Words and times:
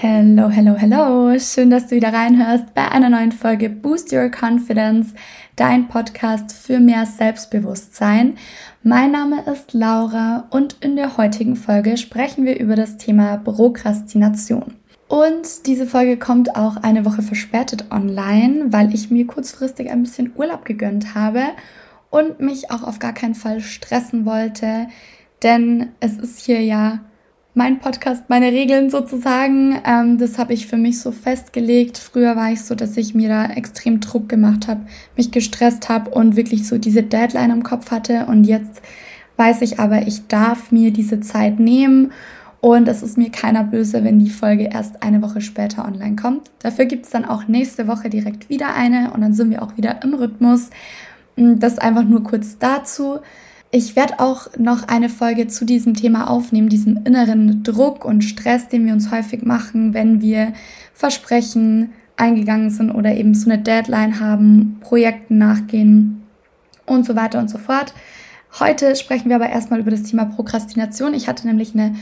Hello, 0.00 0.48
hello, 0.48 0.74
hello. 0.76 1.38
Schön, 1.38 1.70
dass 1.70 1.86
du 1.86 1.94
wieder 1.94 2.12
reinhörst 2.12 2.74
bei 2.74 2.90
einer 2.90 3.08
neuen 3.08 3.30
Folge 3.30 3.70
Boost 3.70 4.12
Your 4.12 4.30
Confidence, 4.30 5.14
dein 5.54 5.86
Podcast 5.86 6.52
für 6.52 6.80
mehr 6.80 7.06
Selbstbewusstsein. 7.06 8.36
Mein 8.82 9.12
Name 9.12 9.42
ist 9.42 9.74
Laura 9.74 10.48
und 10.50 10.76
in 10.80 10.96
der 10.96 11.16
heutigen 11.16 11.54
Folge 11.54 11.96
sprechen 11.98 12.44
wir 12.44 12.58
über 12.58 12.74
das 12.74 12.96
Thema 12.96 13.36
Prokrastination. 13.36 14.74
Und 15.06 15.66
diese 15.66 15.86
Folge 15.86 16.16
kommt 16.16 16.56
auch 16.56 16.76
eine 16.78 17.04
Woche 17.04 17.22
verspätet 17.22 17.86
online, 17.92 18.72
weil 18.72 18.92
ich 18.92 19.10
mir 19.10 19.26
kurzfristig 19.26 19.88
ein 19.90 20.02
bisschen 20.02 20.32
Urlaub 20.36 20.64
gegönnt 20.64 21.14
habe 21.14 21.42
und 22.10 22.40
mich 22.40 22.70
auch 22.70 22.82
auf 22.82 22.98
gar 22.98 23.12
keinen 23.12 23.34
Fall 23.34 23.60
stressen 23.60 24.24
wollte, 24.26 24.88
denn 25.42 25.88
es 26.00 26.16
ist 26.16 26.40
hier 26.40 26.62
ja 26.62 27.00
mein 27.54 27.80
Podcast, 27.80 28.24
meine 28.28 28.52
Regeln 28.52 28.88
sozusagen. 28.88 29.80
Ähm, 29.84 30.18
das 30.18 30.38
habe 30.38 30.54
ich 30.54 30.68
für 30.68 30.76
mich 30.76 31.00
so 31.00 31.10
festgelegt. 31.10 31.98
Früher 31.98 32.36
war 32.36 32.52
ich 32.52 32.62
so, 32.62 32.76
dass 32.76 32.96
ich 32.96 33.14
mir 33.14 33.28
da 33.28 33.46
extrem 33.46 33.98
Druck 34.00 34.28
gemacht 34.28 34.68
habe, 34.68 34.82
mich 35.16 35.32
gestresst 35.32 35.88
habe 35.88 36.10
und 36.10 36.36
wirklich 36.36 36.68
so 36.68 36.78
diese 36.78 37.02
Deadline 37.02 37.50
im 37.50 37.62
Kopf 37.64 37.90
hatte. 37.90 38.26
Und 38.26 38.44
jetzt 38.44 38.80
weiß 39.36 39.62
ich 39.62 39.80
aber, 39.80 40.06
ich 40.06 40.28
darf 40.28 40.70
mir 40.70 40.92
diese 40.92 41.20
Zeit 41.20 41.58
nehmen. 41.58 42.12
Und 42.60 42.88
es 42.88 43.02
ist 43.02 43.18
mir 43.18 43.30
keiner 43.30 43.64
böse, 43.64 44.02
wenn 44.02 44.18
die 44.18 44.30
Folge 44.30 44.64
erst 44.72 45.02
eine 45.02 45.22
Woche 45.22 45.40
später 45.40 45.84
online 45.84 46.16
kommt. 46.16 46.50
Dafür 46.60 46.86
gibt 46.86 47.06
es 47.06 47.10
dann 47.10 47.24
auch 47.24 47.46
nächste 47.46 47.86
Woche 47.86 48.08
direkt 48.08 48.48
wieder 48.48 48.74
eine 48.74 49.12
und 49.12 49.20
dann 49.20 49.32
sind 49.32 49.50
wir 49.50 49.62
auch 49.62 49.76
wieder 49.76 50.02
im 50.02 50.14
Rhythmus. 50.14 50.70
Das 51.38 51.78
einfach 51.78 52.04
nur 52.04 52.24
kurz 52.24 52.58
dazu. 52.58 53.20
Ich 53.70 53.96
werde 53.96 54.18
auch 54.18 54.48
noch 54.56 54.88
eine 54.88 55.08
Folge 55.08 55.46
zu 55.46 55.64
diesem 55.64 55.94
Thema 55.94 56.30
aufnehmen, 56.30 56.68
diesem 56.68 57.04
inneren 57.04 57.62
Druck 57.62 58.04
und 58.04 58.22
Stress, 58.22 58.68
den 58.68 58.86
wir 58.86 58.92
uns 58.92 59.10
häufig 59.10 59.42
machen, 59.42 59.92
wenn 59.92 60.20
wir 60.20 60.54
Versprechen 60.94 61.90
eingegangen 62.16 62.70
sind 62.70 62.90
oder 62.90 63.14
eben 63.14 63.34
so 63.34 63.50
eine 63.50 63.62
Deadline 63.62 64.20
haben, 64.20 64.78
Projekten 64.80 65.38
nachgehen 65.38 66.22
und 66.86 67.06
so 67.06 67.14
weiter 67.14 67.38
und 67.38 67.50
so 67.50 67.58
fort. 67.58 67.94
Heute 68.58 68.96
sprechen 68.96 69.28
wir 69.28 69.36
aber 69.36 69.50
erstmal 69.50 69.80
über 69.80 69.90
das 69.90 70.02
Thema 70.02 70.24
Prokrastination. 70.24 71.14
Ich 71.14 71.28
hatte 71.28 71.46
nämlich 71.46 71.74
eine 71.74 71.94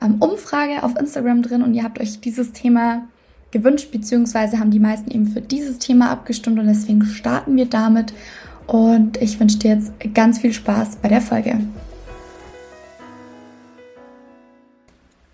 ähm, 0.00 0.16
Umfrage 0.20 0.82
auf 0.82 0.96
Instagram 0.96 1.42
drin 1.42 1.62
und 1.62 1.74
ihr 1.74 1.82
habt 1.82 2.00
euch 2.00 2.20
dieses 2.20 2.52
Thema 2.52 3.02
gewünscht, 3.50 3.90
beziehungsweise 3.90 4.58
haben 4.58 4.70
die 4.70 4.78
meisten 4.78 5.10
eben 5.10 5.26
für 5.26 5.40
dieses 5.40 5.78
Thema 5.78 6.10
abgestimmt 6.10 6.58
und 6.58 6.66
deswegen 6.66 7.04
starten 7.04 7.56
wir 7.56 7.66
damit 7.66 8.12
und 8.68 9.16
ich 9.16 9.40
wünsche 9.40 9.58
dir 9.58 9.74
jetzt 9.74 9.92
ganz 10.14 10.38
viel 10.38 10.52
Spaß 10.52 10.96
bei 10.96 11.08
der 11.08 11.22
Folge. 11.22 11.58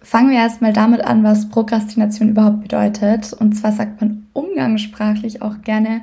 Fangen 0.01 0.31
wir 0.31 0.37
erstmal 0.37 0.73
damit 0.73 1.03
an, 1.05 1.25
was 1.25 1.49
Prokrastination 1.49 2.31
überhaupt 2.31 2.63
bedeutet. 2.63 3.33
Und 3.33 3.55
zwar 3.55 3.73
sagt 3.73 4.01
man 4.01 4.29
umgangssprachlich 4.33 5.43
auch 5.43 5.63
gerne 5.63 6.03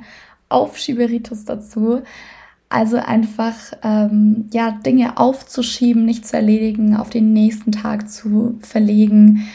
Aufschieberitus 0.50 1.46
dazu. 1.46 2.02
Also 2.68 2.98
einfach 2.98 3.54
ähm, 3.82 4.48
ja 4.52 4.70
Dinge 4.70 5.16
aufzuschieben, 5.16 6.04
nicht 6.04 6.26
zu 6.26 6.36
erledigen, 6.36 6.96
auf 6.96 7.08
den 7.08 7.32
nächsten 7.32 7.72
Tag 7.72 8.10
zu 8.10 8.58
verlegen 8.60 9.48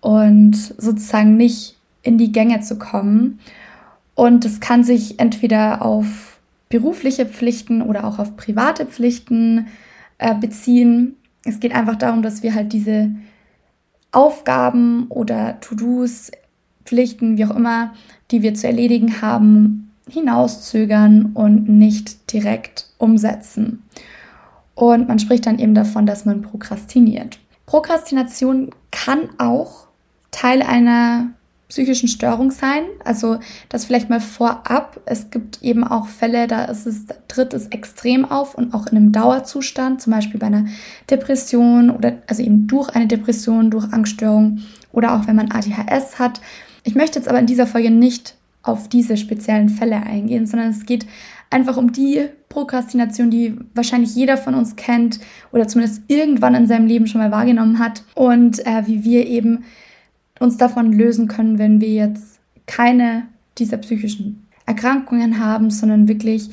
und 0.00 0.56
sozusagen 0.56 1.36
nicht 1.36 1.76
in 2.02 2.16
die 2.16 2.32
Gänge 2.32 2.60
zu 2.60 2.78
kommen. 2.78 3.38
Und 4.14 4.46
es 4.46 4.60
kann 4.60 4.84
sich 4.84 5.20
entweder 5.20 5.82
auf 5.82 6.27
berufliche 6.68 7.26
Pflichten 7.26 7.82
oder 7.82 8.04
auch 8.04 8.18
auf 8.18 8.36
private 8.36 8.86
Pflichten 8.86 9.68
äh, 10.18 10.34
beziehen. 10.34 11.16
Es 11.44 11.60
geht 11.60 11.74
einfach 11.74 11.96
darum, 11.96 12.22
dass 12.22 12.42
wir 12.42 12.54
halt 12.54 12.72
diese 12.72 13.10
Aufgaben 14.12 15.06
oder 15.08 15.60
To-Dos, 15.60 16.30
Pflichten, 16.84 17.36
wie 17.36 17.44
auch 17.44 17.54
immer, 17.54 17.92
die 18.30 18.42
wir 18.42 18.54
zu 18.54 18.66
erledigen 18.66 19.20
haben, 19.20 19.92
hinauszögern 20.08 21.32
und 21.34 21.68
nicht 21.68 22.32
direkt 22.32 22.88
umsetzen. 22.96 23.82
Und 24.74 25.08
man 25.08 25.18
spricht 25.18 25.44
dann 25.46 25.58
eben 25.58 25.74
davon, 25.74 26.06
dass 26.06 26.24
man 26.24 26.40
prokrastiniert. 26.40 27.38
Prokrastination 27.66 28.70
kann 28.90 29.28
auch 29.38 29.88
Teil 30.30 30.62
einer 30.62 31.32
psychischen 31.68 32.08
Störung 32.08 32.50
sein. 32.50 32.84
Also 33.04 33.38
das 33.68 33.84
vielleicht 33.84 34.08
mal 34.08 34.20
vorab. 34.20 35.00
Es 35.04 35.30
gibt 35.30 35.62
eben 35.62 35.84
auch 35.84 36.08
Fälle, 36.08 36.46
da 36.46 36.64
ist 36.64 36.86
es, 36.86 37.06
tritt 37.28 37.52
es 37.52 37.66
extrem 37.68 38.24
auf 38.24 38.54
und 38.54 38.72
auch 38.74 38.86
in 38.86 38.96
einem 38.96 39.12
Dauerzustand, 39.12 40.00
zum 40.00 40.12
Beispiel 40.12 40.40
bei 40.40 40.46
einer 40.46 40.66
Depression 41.10 41.90
oder 41.90 42.22
also 42.26 42.42
eben 42.42 42.66
durch 42.66 42.88
eine 42.90 43.06
Depression, 43.06 43.70
durch 43.70 43.92
Angststörung 43.92 44.60
oder 44.92 45.14
auch 45.14 45.26
wenn 45.26 45.36
man 45.36 45.52
ADHS 45.52 46.18
hat. 46.18 46.40
Ich 46.84 46.94
möchte 46.94 47.18
jetzt 47.18 47.28
aber 47.28 47.38
in 47.38 47.46
dieser 47.46 47.66
Folge 47.66 47.90
nicht 47.90 48.34
auf 48.62 48.88
diese 48.88 49.16
speziellen 49.16 49.68
Fälle 49.68 49.96
eingehen, 49.96 50.46
sondern 50.46 50.70
es 50.70 50.86
geht 50.86 51.06
einfach 51.50 51.76
um 51.76 51.92
die 51.92 52.28
Prokrastination, 52.48 53.30
die 53.30 53.56
wahrscheinlich 53.74 54.14
jeder 54.14 54.36
von 54.36 54.54
uns 54.54 54.76
kennt 54.76 55.20
oder 55.52 55.68
zumindest 55.68 56.02
irgendwann 56.08 56.54
in 56.54 56.66
seinem 56.66 56.86
Leben 56.86 57.06
schon 57.06 57.20
mal 57.20 57.30
wahrgenommen 57.30 57.78
hat 57.78 58.02
und 58.14 58.64
äh, 58.66 58.86
wie 58.86 59.04
wir 59.04 59.26
eben 59.26 59.64
uns 60.40 60.56
davon 60.56 60.92
lösen 60.92 61.28
können, 61.28 61.58
wenn 61.58 61.80
wir 61.80 61.88
jetzt 61.88 62.40
keine 62.66 63.24
dieser 63.58 63.78
psychischen 63.78 64.46
Erkrankungen 64.66 65.44
haben, 65.44 65.70
sondern 65.70 66.08
wirklich 66.08 66.50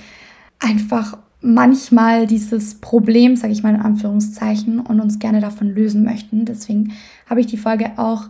einfach 0.59 1.18
manchmal 1.41 2.25
dieses 2.25 2.75
Problem, 2.75 3.35
sage 3.35 3.53
ich 3.53 3.62
mal 3.62 3.75
in 3.75 3.81
Anführungszeichen, 3.81 4.79
und 4.79 5.00
uns 5.00 5.19
gerne 5.19 5.41
davon 5.41 5.75
lösen 5.75 6.03
möchten. 6.03 6.46
Deswegen 6.46 6.94
habe 7.29 7.41
ich 7.41 7.47
die 7.47 7.57
Folge 7.57 7.91
auch 7.97 8.29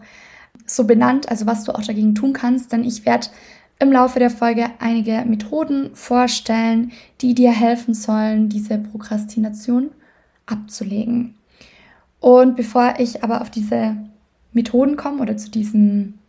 so 0.66 0.85
benannt, 0.85 1.29
also 1.29 1.45
was 1.45 1.63
du 1.63 1.73
auch 1.73 1.83
dagegen 1.83 2.16
tun 2.16 2.33
kannst, 2.33 2.72
denn 2.72 2.83
ich 2.83 3.05
werde 3.05 3.27
im 3.79 3.91
Laufe 3.91 4.19
der 4.19 4.29
Folge 4.29 4.67
einige 4.79 5.23
Methoden 5.25 5.91
vorstellen, 5.93 6.91
die 7.22 7.35
dir 7.35 7.51
helfen 7.51 7.93
sollen, 7.93 8.49
diese 8.49 8.77
Prokrastination 8.77 9.91
abzulegen. 10.45 11.35
Und 12.19 12.55
bevor 12.55 12.95
ich 12.99 13.23
aber 13.23 13.41
auf 13.41 13.49
diese 13.49 13.97
Methoden 14.55 14.95
kommen 14.95 15.19
oder 15.19 15.38
zu 15.38 15.51
diesen 15.51 16.19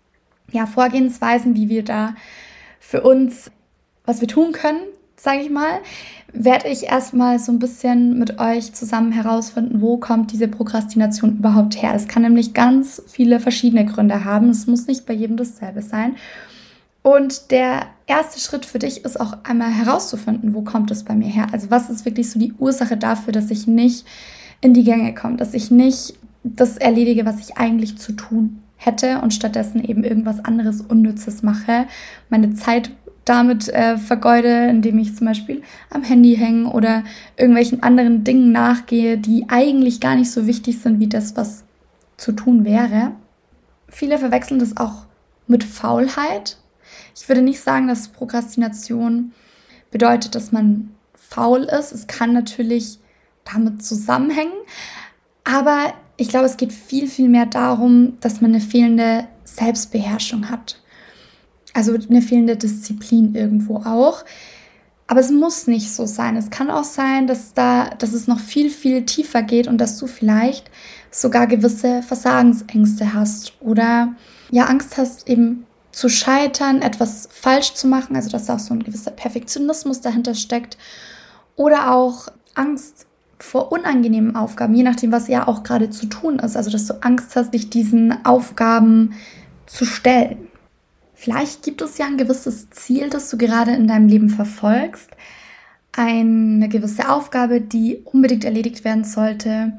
ja, 0.53 0.67
Vorgehensweisen, 0.67 1.55
wie 1.55 1.69
wir 1.69 1.85
da 1.85 2.15
für 2.79 3.03
uns, 3.03 3.51
was 4.05 4.21
wir 4.21 4.29
tun 4.29 4.53
können, 4.53 4.81
sage 5.17 5.41
ich 5.41 5.51
mal, 5.51 5.81
werde 6.33 6.69
ich 6.69 6.85
erstmal 6.85 7.39
so 7.39 7.51
ein 7.51 7.59
bisschen 7.59 8.19
mit 8.19 8.39
euch 8.39 8.75
zusammen 8.75 9.13
herausfinden, 9.13 9.81
wo 9.81 9.97
kommt 9.97 10.33
diese 10.33 10.49
Prokrastination 10.49 11.39
überhaupt 11.39 11.81
her. 11.81 11.95
Es 11.95 12.07
kann 12.07 12.23
nämlich 12.23 12.53
ganz 12.53 13.03
viele 13.07 13.41
verschiedene 13.41 13.87
Gründe 13.87 14.25
haben. 14.25 14.51
Es 14.51 14.67
muss 14.67 14.87
nicht 14.87 15.07
bei 15.07 15.15
jedem 15.15 15.37
dasselbe 15.37 15.83
sein. 15.83 16.17
Und 17.03 17.51
der 17.51 17.87
erste 18.07 18.41
Schritt 18.41 18.67
für 18.67 18.81
dich 18.81 19.05
ist 19.05 19.19
auch 19.21 19.39
einmal 19.45 19.71
herauszufinden, 19.71 20.55
wo 20.55 20.63
kommt 20.63 20.91
es 20.91 21.05
bei 21.05 21.15
mir 21.15 21.29
her? 21.29 21.47
Also 21.53 21.71
was 21.71 21.89
ist 21.89 22.05
wirklich 22.05 22.31
so 22.31 22.39
die 22.39 22.53
Ursache 22.59 22.97
dafür, 22.97 23.33
dass 23.33 23.51
ich 23.51 23.67
nicht 23.67 24.05
in 24.61 24.75
die 24.75 24.85
Gänge 24.85 25.15
komme, 25.15 25.37
dass 25.37 25.55
ich 25.55 25.71
nicht 25.71 26.15
das 26.55 26.77
erledige, 26.77 27.27
was 27.27 27.41
ich 27.41 27.57
eigentlich 27.57 27.99
zu 27.99 28.13
tun 28.13 28.63
hätte 28.77 29.21
und 29.21 29.33
stattdessen 29.35 29.83
eben 29.83 30.05
irgendwas 30.05 30.45
anderes 30.45 30.83
Unnützes 30.83 31.43
mache, 31.43 31.87
meine 32.29 32.55
Zeit 32.55 32.91
damit 33.25 33.69
äh, 33.69 33.99
vergeude, 33.99 34.69
indem 34.69 34.99
ich 34.99 35.17
zum 35.17 35.27
Beispiel 35.27 35.63
am 35.91 36.05
Handy 36.05 36.37
hänge 36.37 36.71
oder 36.71 37.03
irgendwelchen 37.37 37.83
anderen 37.83 38.23
Dingen 38.23 38.53
nachgehe, 38.53 39.19
die 39.19 39.47
eigentlich 39.49 40.01
gar 40.01 40.15
nicht 40.15 40.31
so 40.31 40.47
wichtig 40.47 40.79
sind 40.79 41.01
wie 41.01 41.09
das, 41.09 41.37
was 41.37 41.65
zu 42.17 42.33
tun 42.33 42.65
wäre. 42.65 43.13
Viele 43.89 44.19
verwechseln 44.19 44.61
das 44.61 44.77
auch 44.77 45.07
mit 45.49 45.65
Faulheit. 45.65 46.59
Ich 47.17 47.29
würde 47.29 47.43
nicht 47.43 47.61
sagen, 47.61 47.89
dass 47.89 48.09
Prokrastination 48.09 49.33
bedeutet, 49.91 50.37
dass 50.37 50.53
man 50.53 50.91
faul 51.15 51.65
ist. 51.65 51.93
Es 51.93 52.07
kann 52.07 52.33
natürlich 52.33 52.99
damit 53.45 53.85
zusammenhängen, 53.85 54.53
aber 55.43 55.95
ich 56.17 56.29
glaube, 56.29 56.47
es 56.47 56.57
geht 56.57 56.73
viel, 56.73 57.09
viel 57.09 57.29
mehr 57.29 57.47
darum, 57.47 58.17
dass 58.21 58.41
man 58.41 58.53
eine 58.53 58.61
fehlende 58.61 59.27
Selbstbeherrschung 59.45 60.49
hat. 60.51 60.81
Also 61.75 61.95
eine 61.95 62.23
fehlende 62.23 62.57
Disziplin 62.57 63.35
irgendwo 63.35 63.77
auch. 63.77 64.25
Aber 65.09 65.21
es 65.21 65.31
muss 65.31 65.67
nicht 65.67 65.93
so 65.93 66.07
sein. 66.07 66.37
Es 66.37 66.51
kann 66.51 66.71
auch 66.71 66.85
sein, 66.85 67.27
dass 67.27 67.55
da, 67.55 67.91
dass 67.91 68.13
es 68.13 68.27
noch 68.27 68.41
viel, 68.41 68.71
viel 68.71 69.05
tiefer 69.05 69.43
geht 69.43 69.69
und 69.69 69.79
dass 69.79 69.99
du 69.99 70.07
vielleicht 70.07 70.71
sogar 71.11 71.47
gewisse 71.47 72.03
Versagensängste 72.03 73.15
hast 73.15 73.53
oder 73.61 74.15
ja 74.51 74.65
Angst 74.65 74.97
hast, 74.97 75.29
eben 75.29 75.67
zu 75.93 76.09
scheitern, 76.09 76.83
etwas 76.83 77.29
falsch 77.31 77.75
zu 77.75 77.87
machen, 77.87 78.17
also 78.17 78.29
dass 78.29 78.47
da 78.47 78.57
auch 78.57 78.61
so 78.61 78.75
ein 78.75 78.83
gewisser 78.83 79.13
Perfektionismus 79.13 80.01
dahinter 80.01 80.35
steckt 80.35 80.77
oder 81.55 81.93
auch 81.93 82.29
Angst 82.55 83.07
vor 83.39 83.73
unangenehmen 83.73 84.35
Aufgaben, 84.37 84.75
je 84.75 84.83
nachdem, 84.83 85.13
was 85.13 85.29
ja 85.29 85.47
auch 85.47 85.63
gerade 85.63 85.91
zu 85.91 86.07
tun 86.07 86.39
ist. 86.39 86.57
Also, 86.57 86.71
dass 86.71 86.87
du 86.87 86.95
Angst 87.03 87.37
hast, 87.37 87.53
dich 87.53 87.71
diesen 87.71 88.25
Aufgaben 88.25 89.15
zu 89.67 89.85
stellen. 89.85 90.49
Vielleicht 91.15 91.63
gibt 91.63 91.83
es 91.83 91.99
ja 91.99 92.07
ein 92.07 92.19
gewisses 92.19 92.71
Ziel, 92.71 93.09
das 93.09 93.31
du 93.31 93.39
gerade 93.39 93.73
in 93.73 93.89
deinem 93.89 94.09
Leben 94.09 94.29
verfolgst, 94.29 95.11
eine 95.93 96.69
gewisse 96.69 97.09
Aufgabe, 97.09 97.61
die 97.61 98.03
unbedingt 98.05 98.45
erledigt 98.45 98.85
werden 98.85 99.05
sollte 99.05 99.73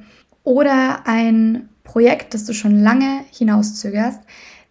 oder 0.44 1.06
ein 1.06 1.70
Projekt, 1.84 2.34
das 2.34 2.46
du 2.46 2.54
schon 2.54 2.82
lange 2.82 3.22
hinauszögerst, 3.32 4.22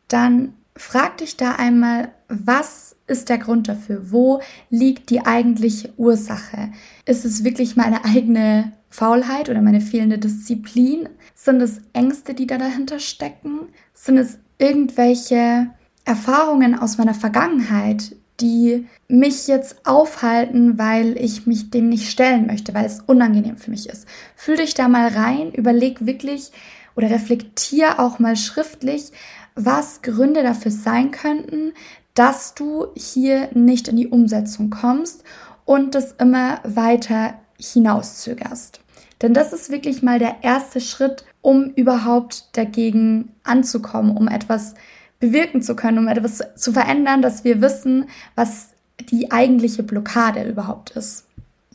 dann 0.09 0.55
frag 0.77 1.19
dich 1.19 1.37
da 1.37 1.53
einmal, 1.53 2.09
was 2.29 2.95
ist 3.06 3.29
der 3.29 3.38
Grund 3.38 3.69
dafür? 3.69 4.11
Wo 4.11 4.41
liegt 4.70 5.11
die 5.11 5.25
eigentliche 5.25 5.93
Ursache? 5.97 6.70
Ist 7.05 7.25
es 7.25 7.44
wirklich 7.44 7.76
meine 7.76 8.05
eigene 8.05 8.73
Faulheit 8.91 9.49
oder 9.49 9.62
meine 9.62 9.81
fehlende 9.81 10.19
Disziplin? 10.19 11.08
Sind 11.35 11.61
es 11.61 11.81
Ängste, 11.93 12.35
die 12.35 12.47
da 12.47 12.58
dahinter 12.58 12.99
stecken? 12.99 13.69
Sind 13.94 14.19
es 14.19 14.38
irgendwelche 14.58 15.69
Erfahrungen 16.05 16.79
aus 16.79 16.99
meiner 16.99 17.14
Vergangenheit, 17.14 18.17
die 18.41 18.87
mich 19.09 19.47
jetzt 19.47 19.87
aufhalten, 19.87 20.79
weil 20.79 21.17
ich 21.17 21.47
mich 21.47 21.70
dem 21.70 21.88
nicht 21.88 22.11
stellen 22.11 22.47
möchte, 22.47 22.75
weil 22.75 22.85
es 22.85 23.00
unangenehm 23.00 23.56
für 23.56 23.70
mich 23.70 23.88
ist. 23.88 24.06
Fühl 24.35 24.56
dich 24.56 24.75
da 24.75 24.88
mal 24.88 25.09
rein, 25.09 25.52
überleg 25.52 26.05
wirklich 26.06 26.52
oder 26.97 27.11
reflektier 27.11 27.99
auch 28.00 28.19
mal 28.19 28.37
schriftlich, 28.37 29.12
was 29.55 30.02
Gründe 30.02 30.43
dafür 30.43 30.70
sein 30.70 31.11
könnten, 31.11 31.73
dass 32.16 32.54
du 32.54 32.88
hier 32.96 33.50
nicht 33.52 33.88
in 33.88 33.96
die 33.96 34.08
Umsetzung 34.08 34.70
kommst 34.70 35.22
und 35.64 35.94
das 35.94 36.12
immer 36.12 36.60
weiter 36.64 37.34
hinauszögerst. 37.60 38.80
Denn 39.22 39.34
das 39.34 39.52
ist 39.52 39.70
wirklich 39.70 40.02
mal 40.02 40.18
der 40.18 40.42
erste 40.42 40.80
Schritt, 40.80 41.24
um 41.42 41.70
überhaupt 41.70 42.56
dagegen 42.56 43.34
anzukommen, 43.44 44.16
um 44.16 44.28
etwas 44.28 44.74
bewirken 45.20 45.62
zu 45.62 45.76
können, 45.76 45.98
um 45.98 46.08
etwas 46.08 46.42
zu 46.56 46.72
verändern, 46.72 47.22
dass 47.22 47.44
wir 47.44 47.60
wissen, 47.60 48.06
was 48.34 48.70
die 49.10 49.30
eigentliche 49.30 49.82
Blockade 49.82 50.42
überhaupt 50.42 50.90
ist. 50.90 51.26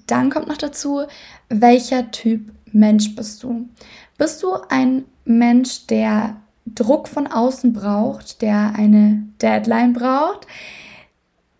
Dann 0.08 0.30
kommt 0.30 0.48
noch 0.48 0.58
dazu, 0.58 1.04
welcher 1.50 2.12
Typ 2.12 2.52
Mensch 2.72 3.16
bist 3.16 3.44
du? 3.44 3.70
Bist 4.18 4.42
du 4.44 4.56
ein 4.70 5.06
Mensch, 5.26 5.88
der 5.88 6.38
Druck 6.66 7.08
von 7.08 7.28
außen 7.28 7.74
braucht, 7.74 8.42
der 8.42 8.74
eine 8.76 9.24
Deadline 9.42 9.94
braucht, 9.94 10.48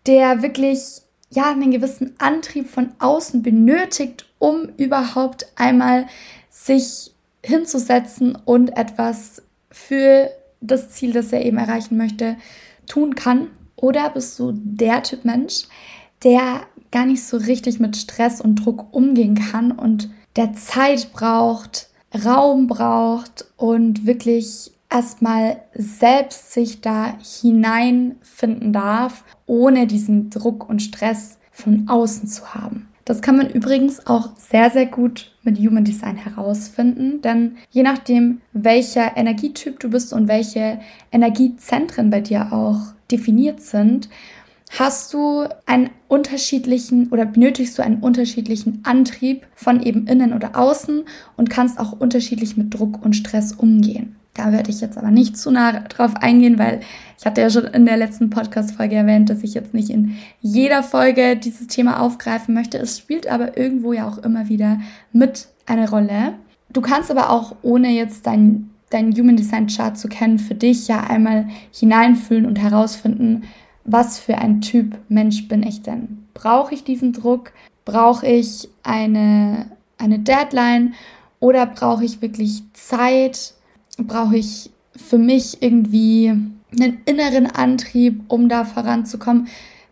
der 0.06 0.42
wirklich 0.42 1.02
ja 1.30 1.50
einen 1.50 1.70
gewissen 1.70 2.14
Antrieb 2.18 2.68
von 2.68 2.92
außen 2.98 3.42
benötigt, 3.42 4.26
um 4.38 4.68
überhaupt 4.76 5.46
einmal 5.56 6.06
sich 6.50 7.12
hinzusetzen 7.44 8.36
und 8.44 8.76
etwas 8.76 9.42
für 9.70 10.30
das 10.60 10.90
Ziel, 10.90 11.12
das 11.12 11.32
er 11.32 11.44
eben 11.44 11.58
erreichen 11.58 11.96
möchte, 11.96 12.36
tun 12.86 13.14
kann? 13.14 13.48
Oder 13.76 14.10
bist 14.10 14.38
du 14.38 14.52
der 14.54 15.02
Typ 15.02 15.24
Mensch, 15.24 15.64
der 16.22 16.62
gar 16.92 17.06
nicht 17.06 17.24
so 17.24 17.36
richtig 17.36 17.80
mit 17.80 17.96
Stress 17.96 18.40
und 18.40 18.56
Druck 18.56 18.86
umgehen 18.92 19.34
kann 19.34 19.72
und 19.72 20.10
der 20.36 20.52
Zeit 20.52 21.12
braucht, 21.12 21.88
Raum 22.24 22.66
braucht 22.66 23.46
und 23.56 24.06
wirklich 24.06 24.70
erstmal 24.92 25.62
selbst 25.74 26.52
sich 26.52 26.80
da 26.80 27.14
hineinfinden 27.18 28.72
darf, 28.72 29.24
ohne 29.46 29.86
diesen 29.86 30.30
Druck 30.30 30.68
und 30.68 30.82
Stress 30.82 31.38
von 31.50 31.88
außen 31.88 32.28
zu 32.28 32.54
haben. 32.54 32.88
Das 33.04 33.20
kann 33.20 33.36
man 33.36 33.50
übrigens 33.50 34.06
auch 34.06 34.30
sehr, 34.36 34.70
sehr 34.70 34.86
gut 34.86 35.32
mit 35.42 35.58
Human 35.58 35.84
Design 35.84 36.16
herausfinden, 36.16 37.20
denn 37.20 37.56
je 37.70 37.82
nachdem, 37.82 38.40
welcher 38.52 39.16
Energietyp 39.16 39.80
du 39.80 39.90
bist 39.90 40.12
und 40.12 40.28
welche 40.28 40.78
Energiezentren 41.10 42.10
bei 42.10 42.20
dir 42.20 42.52
auch 42.52 42.78
definiert 43.10 43.60
sind, 43.60 44.08
hast 44.78 45.12
du 45.12 45.46
einen 45.66 45.90
unterschiedlichen 46.08 47.08
oder 47.08 47.26
benötigst 47.26 47.76
du 47.76 47.82
einen 47.82 48.00
unterschiedlichen 48.00 48.80
Antrieb 48.84 49.46
von 49.54 49.82
eben 49.82 50.06
innen 50.06 50.32
oder 50.32 50.56
außen 50.56 51.02
und 51.36 51.50
kannst 51.50 51.80
auch 51.80 51.92
unterschiedlich 51.92 52.56
mit 52.56 52.72
Druck 52.72 53.04
und 53.04 53.14
Stress 53.14 53.52
umgehen. 53.52 54.16
Da 54.34 54.50
werde 54.50 54.70
ich 54.70 54.80
jetzt 54.80 54.96
aber 54.96 55.10
nicht 55.10 55.36
zu 55.36 55.50
nah 55.50 55.80
drauf 55.80 56.16
eingehen, 56.16 56.58
weil 56.58 56.80
ich 57.18 57.26
hatte 57.26 57.42
ja 57.42 57.50
schon 57.50 57.64
in 57.64 57.84
der 57.84 57.98
letzten 57.98 58.30
Podcast-Folge 58.30 58.94
erwähnt, 58.94 59.28
dass 59.28 59.42
ich 59.42 59.52
jetzt 59.52 59.74
nicht 59.74 59.90
in 59.90 60.16
jeder 60.40 60.82
Folge 60.82 61.36
dieses 61.36 61.66
Thema 61.66 62.00
aufgreifen 62.00 62.54
möchte. 62.54 62.78
Es 62.78 62.98
spielt 62.98 63.26
aber 63.26 63.58
irgendwo 63.58 63.92
ja 63.92 64.08
auch 64.08 64.18
immer 64.18 64.48
wieder 64.48 64.80
mit 65.12 65.48
eine 65.66 65.88
Rolle. 65.88 66.34
Du 66.70 66.80
kannst 66.80 67.10
aber 67.10 67.28
auch, 67.28 67.56
ohne 67.60 67.90
jetzt 67.90 68.26
dein, 68.26 68.70
dein 68.88 69.14
Human 69.14 69.36
Design 69.36 69.66
Chart 69.66 69.98
zu 69.98 70.08
kennen, 70.08 70.38
für 70.38 70.54
dich 70.54 70.88
ja 70.88 71.00
einmal 71.02 71.46
hineinfühlen 71.70 72.46
und 72.46 72.58
herausfinden, 72.58 73.42
was 73.84 74.18
für 74.18 74.38
ein 74.38 74.62
Typ 74.62 74.96
Mensch 75.08 75.48
bin 75.48 75.62
ich 75.62 75.82
denn? 75.82 76.24
Brauche 76.32 76.72
ich 76.74 76.84
diesen 76.84 77.12
Druck? 77.12 77.52
Brauche 77.84 78.26
ich 78.26 78.68
eine, 78.82 79.66
eine 79.98 80.20
Deadline? 80.20 80.94
Oder 81.40 81.66
brauche 81.66 82.04
ich 82.04 82.22
wirklich 82.22 82.62
Zeit? 82.72 83.54
Brauche 83.98 84.36
ich 84.36 84.70
für 84.96 85.18
mich 85.18 85.62
irgendwie 85.62 86.28
einen 86.28 87.00
inneren 87.04 87.46
Antrieb, 87.46 88.22
um 88.28 88.48
da 88.48 88.64
voranzukommen. 88.64 89.48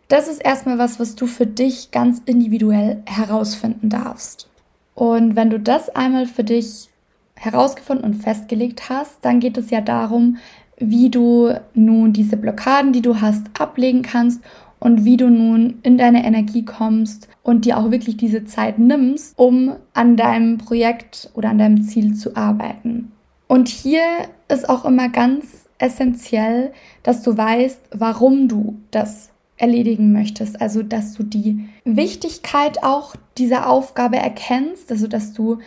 Das 0.09 0.29
ist 0.29 0.45
erstmal 0.45 0.79
was, 0.79 0.99
was 0.99 1.15
du 1.15 1.27
für 1.27 1.47
dich 1.47 1.91
ganz 1.91 2.21
individuell 2.25 3.03
herausfinden 3.07 3.89
darfst. 3.89 4.49
Und 4.95 5.37
wenn 5.37 5.51
du 5.51 5.61
das 5.61 5.89
einmal 5.91 6.27
für 6.27 6.45
dich 6.45 6.89
herausgefunden 7.37 8.05
und 8.05 8.15
festgelegt 8.15 8.91
hast, 8.91 9.19
dann 9.23 9.41
geht 9.41 9.57
es 9.57 9.71
ja 9.71 9.81
darum, 9.81 10.37
wie 10.79 11.11
du 11.11 11.55
nun 11.75 12.13
diese 12.13 12.37
Blockaden, 12.37 12.93
die 12.93 13.03
du 13.03 13.21
hast, 13.21 13.47
ablegen 13.59 14.03
kannst 14.03 14.43
und 14.79 15.05
wie 15.05 15.17
du 15.17 15.31
nun 15.31 15.79
in 15.83 15.97
deine 15.97 16.25
Energie 16.25 16.65
kommst 16.65 17.29
und 17.43 17.65
dir 17.65 17.79
auch 17.79 17.91
wirklich 17.91 18.17
diese 18.17 18.45
Zeit 18.47 18.79
nimmst, 18.79 19.39
um 19.39 19.77
an 19.95 20.17
deinem 20.17 20.59
Projekt 20.59 21.31
oder 21.35 21.51
an 21.51 21.59
deinem 21.59 21.83
Ziel 21.83 22.15
zu 22.15 22.35
arbeiten. 22.35 23.13
Und 23.51 23.67
hier 23.67 24.05
ist 24.47 24.69
auch 24.69 24.85
immer 24.85 25.09
ganz 25.09 25.67
essentiell, 25.79 26.73
dass 27.03 27.25
du 27.25 27.37
weißt, 27.37 27.81
warum 27.91 28.47
du 28.47 28.79
das 28.93 29.31
erledigen 29.57 30.13
möchtest. 30.13 30.61
Also, 30.61 30.85
dass 30.85 31.15
du 31.15 31.25
die 31.25 31.69
Wichtigkeit 31.85 32.85
auch 32.85 33.17
dieser 33.39 33.69
Aufgabe 33.69 34.19
erkennst, 34.19 34.93
also 34.93 35.09
dass 35.09 35.33
du 35.33 35.59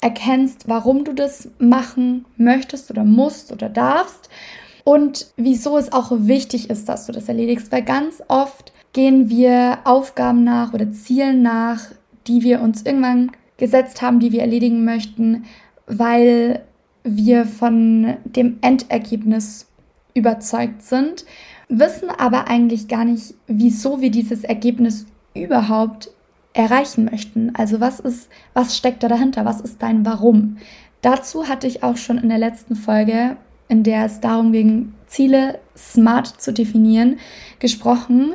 erkennst, 0.00 0.66
warum 0.66 1.04
du 1.04 1.12
das 1.12 1.50
machen 1.58 2.24
möchtest 2.38 2.90
oder 2.90 3.04
musst 3.04 3.52
oder 3.52 3.68
darfst. 3.68 4.30
Und 4.84 5.26
wieso 5.36 5.76
es 5.76 5.92
auch 5.92 6.12
wichtig 6.12 6.70
ist, 6.70 6.88
dass 6.88 7.04
du 7.04 7.12
das 7.12 7.28
erledigst, 7.28 7.70
weil 7.70 7.82
ganz 7.82 8.22
oft 8.28 8.72
gehen 8.94 9.28
wir 9.28 9.80
Aufgaben 9.84 10.42
nach 10.42 10.72
oder 10.72 10.90
Zielen 10.90 11.42
nach, 11.42 11.82
die 12.26 12.40
wir 12.40 12.62
uns 12.62 12.80
irgendwann 12.80 13.30
gesetzt 13.58 14.00
haben, 14.00 14.20
die 14.20 14.32
wir 14.32 14.40
erledigen 14.40 14.86
möchten, 14.86 15.44
weil 15.86 16.62
wir 17.02 17.46
von 17.46 18.16
dem 18.24 18.58
Endergebnis 18.60 19.66
überzeugt 20.14 20.82
sind, 20.82 21.24
wissen 21.68 22.10
aber 22.10 22.48
eigentlich 22.48 22.88
gar 22.88 23.04
nicht, 23.04 23.34
wieso 23.46 24.00
wir 24.00 24.10
dieses 24.10 24.44
Ergebnis 24.44 25.06
überhaupt 25.34 26.10
erreichen 26.52 27.04
möchten. 27.04 27.54
Also 27.54 27.80
was 27.80 28.00
ist, 28.00 28.28
was 28.54 28.76
steckt 28.76 29.02
da 29.02 29.08
dahinter? 29.08 29.44
Was 29.44 29.60
ist 29.60 29.80
dein 29.82 30.04
Warum? 30.04 30.56
Dazu 31.02 31.48
hatte 31.48 31.66
ich 31.66 31.82
auch 31.82 31.96
schon 31.96 32.18
in 32.18 32.28
der 32.28 32.38
letzten 32.38 32.74
Folge, 32.74 33.36
in 33.68 33.84
der 33.84 34.04
es 34.04 34.20
darum 34.20 34.52
ging, 34.52 34.92
Ziele 35.06 35.60
smart 35.76 36.26
zu 36.26 36.52
definieren, 36.52 37.18
gesprochen. 37.58 38.34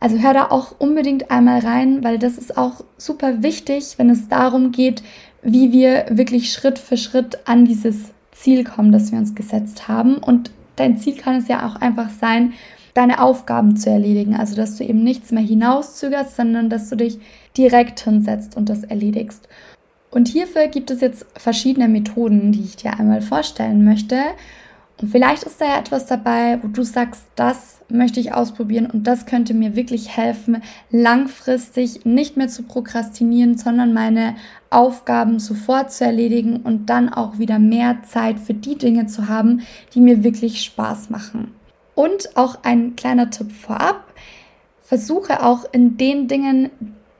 Also 0.00 0.18
hör 0.18 0.34
da 0.34 0.50
auch 0.50 0.74
unbedingt 0.78 1.30
einmal 1.30 1.60
rein, 1.60 2.04
weil 2.04 2.18
das 2.18 2.36
ist 2.36 2.58
auch 2.58 2.84
super 2.98 3.42
wichtig, 3.42 3.94
wenn 3.96 4.10
es 4.10 4.28
darum 4.28 4.72
geht, 4.72 5.02
wie 5.42 5.72
wir 5.72 6.06
wirklich 6.10 6.52
Schritt 6.52 6.78
für 6.78 6.96
Schritt 6.96 7.38
an 7.46 7.64
dieses 7.64 8.10
Ziel 8.32 8.64
kommen, 8.64 8.92
das 8.92 9.12
wir 9.12 9.18
uns 9.18 9.34
gesetzt 9.34 9.88
haben. 9.88 10.16
Und 10.16 10.50
dein 10.76 10.98
Ziel 10.98 11.16
kann 11.16 11.36
es 11.36 11.48
ja 11.48 11.66
auch 11.66 11.76
einfach 11.80 12.10
sein, 12.10 12.52
deine 12.94 13.20
Aufgaben 13.20 13.76
zu 13.76 13.90
erledigen. 13.90 14.36
Also, 14.36 14.56
dass 14.56 14.76
du 14.76 14.84
eben 14.84 15.02
nichts 15.02 15.32
mehr 15.32 15.42
hinauszögerst, 15.42 16.36
sondern 16.36 16.70
dass 16.70 16.88
du 16.88 16.96
dich 16.96 17.18
direkt 17.56 18.00
hinsetzt 18.00 18.56
und 18.56 18.68
das 18.68 18.84
erledigst. 18.84 19.48
Und 20.10 20.28
hierfür 20.28 20.68
gibt 20.68 20.90
es 20.90 21.00
jetzt 21.00 21.26
verschiedene 21.36 21.88
Methoden, 21.88 22.52
die 22.52 22.62
ich 22.62 22.76
dir 22.76 22.98
einmal 22.98 23.20
vorstellen 23.20 23.84
möchte. 23.84 24.16
Und 25.00 25.08
vielleicht 25.08 25.42
ist 25.42 25.60
da 25.60 25.66
ja 25.66 25.78
etwas 25.78 26.06
dabei, 26.06 26.58
wo 26.62 26.68
du 26.68 26.82
sagst, 26.84 27.24
das 27.34 27.80
möchte 27.88 28.20
ich 28.20 28.32
ausprobieren 28.32 28.86
und 28.86 29.06
das 29.06 29.26
könnte 29.26 29.52
mir 29.52 29.74
wirklich 29.74 30.16
helfen, 30.16 30.62
langfristig 30.90 32.04
nicht 32.04 32.36
mehr 32.36 32.48
zu 32.48 32.62
prokrastinieren, 32.62 33.58
sondern 33.58 33.92
meine 33.92 34.36
Aufgaben 34.70 35.40
sofort 35.40 35.92
zu 35.92 36.04
erledigen 36.04 36.58
und 36.58 36.86
dann 36.86 37.08
auch 37.08 37.38
wieder 37.38 37.58
mehr 37.58 37.98
Zeit 38.04 38.38
für 38.38 38.54
die 38.54 38.78
Dinge 38.78 39.06
zu 39.06 39.28
haben, 39.28 39.62
die 39.94 40.00
mir 40.00 40.22
wirklich 40.22 40.62
Spaß 40.62 41.10
machen. 41.10 41.54
Und 41.94 42.36
auch 42.36 42.58
ein 42.62 42.96
kleiner 42.96 43.30
Tipp 43.30 43.52
vorab, 43.52 44.12
versuche 44.80 45.44
auch 45.44 45.64
in 45.72 45.96
den 45.96 46.28
Dingen, 46.28 46.70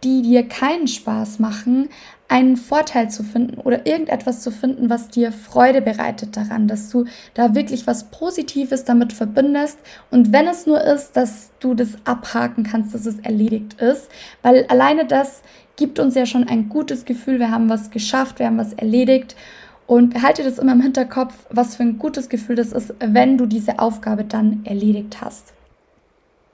die 0.04 0.22
dir 0.22 0.46
keinen 0.46 0.86
Spaß 0.86 1.38
machen, 1.38 1.88
einen 2.34 2.56
Vorteil 2.56 3.08
zu 3.10 3.22
finden 3.22 3.60
oder 3.60 3.86
irgendetwas 3.86 4.40
zu 4.40 4.50
finden, 4.50 4.90
was 4.90 5.06
dir 5.06 5.30
Freude 5.30 5.80
bereitet 5.80 6.36
daran, 6.36 6.66
dass 6.66 6.90
du 6.90 7.04
da 7.32 7.54
wirklich 7.54 7.86
was 7.86 8.10
Positives 8.10 8.82
damit 8.82 9.12
verbindest 9.12 9.78
und 10.10 10.32
wenn 10.32 10.48
es 10.48 10.66
nur 10.66 10.82
ist, 10.82 11.12
dass 11.12 11.52
du 11.60 11.74
das 11.74 11.90
abhaken 12.04 12.64
kannst, 12.64 12.92
dass 12.92 13.06
es 13.06 13.20
erledigt 13.20 13.80
ist, 13.80 14.08
weil 14.42 14.66
alleine 14.66 15.06
das 15.06 15.42
gibt 15.76 16.00
uns 16.00 16.16
ja 16.16 16.26
schon 16.26 16.48
ein 16.48 16.68
gutes 16.68 17.04
Gefühl, 17.04 17.38
wir 17.38 17.52
haben 17.52 17.68
was 17.68 17.92
geschafft, 17.92 18.40
wir 18.40 18.46
haben 18.46 18.58
was 18.58 18.72
erledigt. 18.72 19.36
Und 19.86 20.14
behalte 20.14 20.42
das 20.42 20.58
immer 20.58 20.72
im 20.72 20.80
Hinterkopf, 20.80 21.34
was 21.50 21.76
für 21.76 21.82
ein 21.82 21.98
gutes 21.98 22.30
Gefühl 22.30 22.56
das 22.56 22.72
ist, 22.72 22.94
wenn 23.00 23.36
du 23.36 23.44
diese 23.44 23.78
Aufgabe 23.78 24.24
dann 24.24 24.64
erledigt 24.64 25.20
hast. 25.20 25.53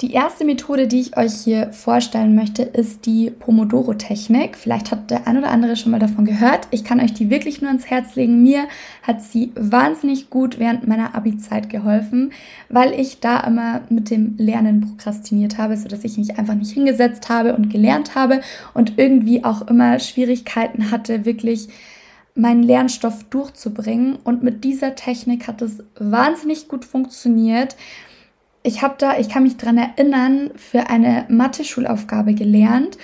Die 0.00 0.12
erste 0.12 0.46
Methode, 0.46 0.86
die 0.88 1.00
ich 1.00 1.18
euch 1.18 1.42
hier 1.44 1.74
vorstellen 1.74 2.34
möchte, 2.34 2.62
ist 2.62 3.04
die 3.04 3.28
Pomodoro-Technik. 3.28 4.56
Vielleicht 4.56 4.90
hat 4.90 5.10
der 5.10 5.28
ein 5.28 5.36
oder 5.36 5.50
andere 5.50 5.76
schon 5.76 5.92
mal 5.92 5.98
davon 5.98 6.24
gehört. 6.24 6.68
Ich 6.70 6.84
kann 6.84 7.00
euch 7.00 7.12
die 7.12 7.28
wirklich 7.28 7.60
nur 7.60 7.68
ans 7.68 7.84
Herz 7.84 8.14
legen. 8.14 8.42
Mir 8.42 8.66
hat 9.02 9.20
sie 9.20 9.52
wahnsinnig 9.56 10.30
gut 10.30 10.58
während 10.58 10.88
meiner 10.88 11.14
Abi-Zeit 11.14 11.68
geholfen, 11.68 12.32
weil 12.70 12.98
ich 12.98 13.20
da 13.20 13.40
immer 13.40 13.82
mit 13.90 14.08
dem 14.08 14.36
Lernen 14.38 14.80
prokrastiniert 14.80 15.58
habe, 15.58 15.76
sodass 15.76 16.02
ich 16.02 16.16
mich 16.16 16.38
einfach 16.38 16.54
nicht 16.54 16.72
hingesetzt 16.72 17.28
habe 17.28 17.54
und 17.54 17.68
gelernt 17.68 18.14
habe 18.14 18.40
und 18.72 18.94
irgendwie 18.96 19.44
auch 19.44 19.68
immer 19.68 19.98
Schwierigkeiten 19.98 20.90
hatte, 20.90 21.26
wirklich 21.26 21.68
meinen 22.34 22.62
Lernstoff 22.62 23.24
durchzubringen. 23.24 24.16
Und 24.24 24.42
mit 24.42 24.64
dieser 24.64 24.94
Technik 24.94 25.46
hat 25.46 25.60
es 25.60 25.84
wahnsinnig 25.98 26.68
gut 26.68 26.86
funktioniert 26.86 27.76
ich 28.62 28.82
habe 28.82 28.94
da, 28.98 29.18
ich 29.18 29.28
kann 29.28 29.42
mich 29.42 29.56
daran 29.56 29.78
erinnern, 29.78 30.50
für 30.56 30.90
eine 30.90 31.24
Mathe-Schulaufgabe 31.28 32.34
gelernt 32.34 32.98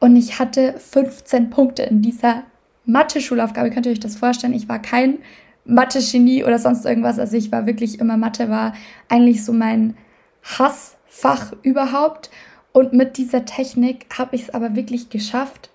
und 0.00 0.16
ich 0.16 0.38
hatte 0.38 0.74
15 0.78 1.50
Punkte 1.50 1.82
in 1.82 2.02
dieser 2.02 2.44
Mathe-Schulaufgabe. 2.86 3.70
Könnt 3.70 3.86
ihr 3.86 3.92
euch 3.92 4.00
das 4.00 4.16
vorstellen? 4.16 4.54
Ich 4.54 4.68
war 4.68 4.80
kein 4.80 5.18
Mathe-Genie 5.64 6.44
oder 6.44 6.58
sonst 6.58 6.84
irgendwas. 6.84 7.18
Also 7.18 7.36
ich 7.36 7.52
war 7.52 7.66
wirklich 7.66 8.00
immer 8.00 8.16
Mathe, 8.16 8.48
war 8.48 8.74
eigentlich 9.08 9.44
so 9.44 9.52
mein 9.52 9.96
Hassfach 10.42 11.52
überhaupt. 11.62 12.30
Und 12.72 12.92
mit 12.92 13.18
dieser 13.18 13.44
Technik 13.44 14.06
habe 14.18 14.36
ich 14.36 14.42
es 14.42 14.50
aber 14.50 14.74
wirklich 14.74 15.08
geschafft, 15.08 15.70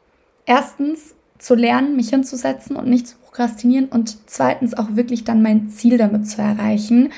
erstens 0.45 1.15
zu 1.37 1.55
lernen, 1.55 1.95
mich 1.95 2.09
hinzusetzen 2.09 2.75
und 2.75 2.87
nicht 2.87 3.07
zu 3.07 3.15
prokrastinieren 3.17 3.87
und 3.87 4.17
zweitens 4.29 4.73
auch 4.73 4.87
wirklich 4.95 5.23
dann 5.23 5.41
mein 5.41 5.69
Ziel 5.69 5.97
damit 5.97 6.27
zu 6.27 6.41
erreichen. 6.41 7.11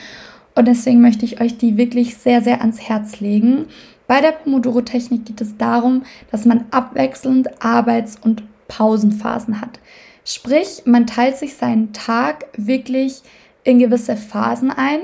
Und 0.55 0.67
deswegen 0.67 1.01
möchte 1.01 1.25
ich 1.25 1.41
euch 1.41 1.57
die 1.57 1.77
wirklich 1.77 2.17
sehr, 2.17 2.41
sehr 2.41 2.61
ans 2.61 2.81
Herz 2.81 3.19
legen. 3.19 3.67
Bei 4.07 4.19
der 4.19 4.33
Pomodoro-Technik 4.33 5.25
geht 5.25 5.41
es 5.41 5.57
darum, 5.57 6.03
dass 6.31 6.45
man 6.45 6.65
abwechselnd 6.71 7.63
Arbeits- 7.63 8.17
und 8.21 8.43
Pausenphasen 8.67 9.61
hat. 9.61 9.79
Sprich, 10.25 10.83
man 10.85 11.07
teilt 11.07 11.37
sich 11.37 11.55
seinen 11.55 11.93
Tag 11.93 12.45
wirklich 12.57 13.21
in 13.63 13.79
gewisse 13.79 14.17
Phasen 14.17 14.71
ein. 14.71 15.01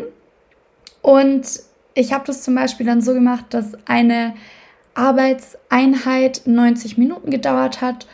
Und 1.02 1.48
ich 1.94 2.14
habe 2.14 2.26
das 2.28 2.44
zum 2.44 2.56
Beispiel 2.56 2.86
dann 2.86 3.02
so 3.02 3.14
gemacht, 3.14 3.46
dass 3.52 3.72
eine 3.86 4.34
Arbeitseinheit 4.94 6.42
90 6.46 6.98
Minuten 6.98 7.30
gedauert 7.30 7.82
hat 7.82 8.08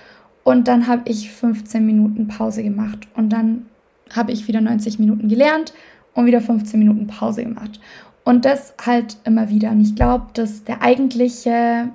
und 0.44 0.68
dann 0.68 0.88
habe 0.88 1.10
ich 1.10 1.32
15 1.32 1.86
Minuten 1.86 2.28
Pause 2.28 2.62
gemacht 2.64 3.08
und 3.16 3.30
dann 3.30 3.68
habe 4.14 4.32
ich 4.32 4.48
wieder 4.48 4.62
90 4.62 5.00
Minuten 5.00 5.30
gelernt 5.30 5.74
und 6.14 6.26
wieder 6.26 6.42
15 6.42 6.80
Minuten 6.80 7.08
Pause 7.08 7.44
gemacht. 7.44 7.80
Und 8.24 8.46
das 8.46 8.74
halt 8.84 9.18
immer 9.26 9.50
wieder. 9.50 9.72
Und 9.72 9.82
ich 9.82 9.96
glaube, 9.96 10.28
dass 10.34 10.64
der 10.64 10.82
eigentliche 10.82 11.90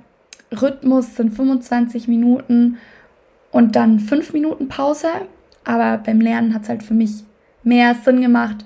Rhythmus 0.51 1.15
sind 1.15 1.31
25 1.31 2.07
Minuten 2.07 2.77
und 3.51 3.75
dann 3.75 3.99
5 3.99 4.33
Minuten 4.33 4.67
Pause. 4.67 5.07
Aber 5.63 5.97
beim 5.97 6.21
Lernen 6.21 6.53
hat 6.53 6.63
es 6.63 6.69
halt 6.69 6.83
für 6.83 6.93
mich 6.93 7.23
mehr 7.63 7.95
Sinn 7.95 8.21
gemacht, 8.21 8.63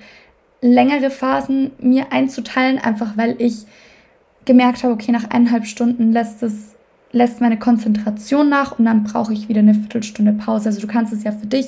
längere 0.61 1.09
Phasen 1.09 1.71
mir 1.79 2.11
einzuteilen, 2.11 2.79
einfach 2.79 3.17
weil 3.17 3.35
ich 3.39 3.65
gemerkt 4.45 4.83
habe, 4.83 4.93
okay, 4.93 5.11
nach 5.11 5.29
eineinhalb 5.29 5.65
Stunden 5.65 6.11
lässt 6.11 6.43
es 6.43 6.73
lässt 7.13 7.41
meine 7.41 7.59
Konzentration 7.59 8.49
nach 8.49 8.77
und 8.77 8.85
dann 8.85 9.03
brauche 9.03 9.33
ich 9.33 9.47
wieder 9.47 9.59
eine 9.59 9.75
Viertelstunde 9.75 10.33
Pause. 10.33 10.69
Also 10.69 10.81
du 10.81 10.87
kannst 10.87 11.13
es 11.13 11.23
ja 11.23 11.31
für 11.31 11.45
dich 11.45 11.67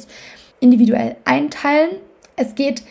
individuell 0.59 1.15
einteilen. 1.23 1.91
Es 2.35 2.55
geht 2.55 2.81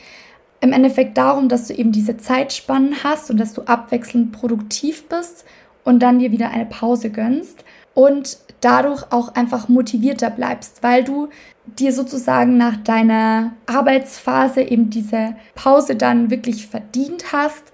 im 0.65 0.73
Endeffekt 0.73 1.19
darum, 1.19 1.51
dass 1.51 1.69
du 1.69 1.75
eben 1.75 1.93
diese 1.93 2.17
Zeitspannen 2.17 3.05
hast 3.05 3.31
und 3.31 3.39
dass 3.39 3.53
du 3.53 3.63
abwechselnd 3.63 4.33
produktiv 4.33 5.07
bist 5.11 5.45
und 5.85 6.03
dann 6.03 6.19
dir 6.19 6.33
wieder 6.33 6.51
eine 6.51 6.65
Pause 6.65 7.11
gönnst 7.11 7.65
und 7.93 8.39
dadurch 8.63 9.13
auch 9.13 9.35
einfach 9.35 9.69
motivierter 9.69 10.31
bleibst, 10.31 10.83
weil 10.83 11.05
du 11.05 11.29
dir 11.67 11.93
sozusagen 11.93 12.57
nach 12.57 12.79
deiner 12.79 13.53
Arbeitsphase 13.67 14.63
eben 14.63 14.89
diese 14.89 15.37
Pause 15.55 15.97
dann 15.97 16.31
wirklich 16.31 16.67
verdient 16.67 17.33
hast 17.35 17.65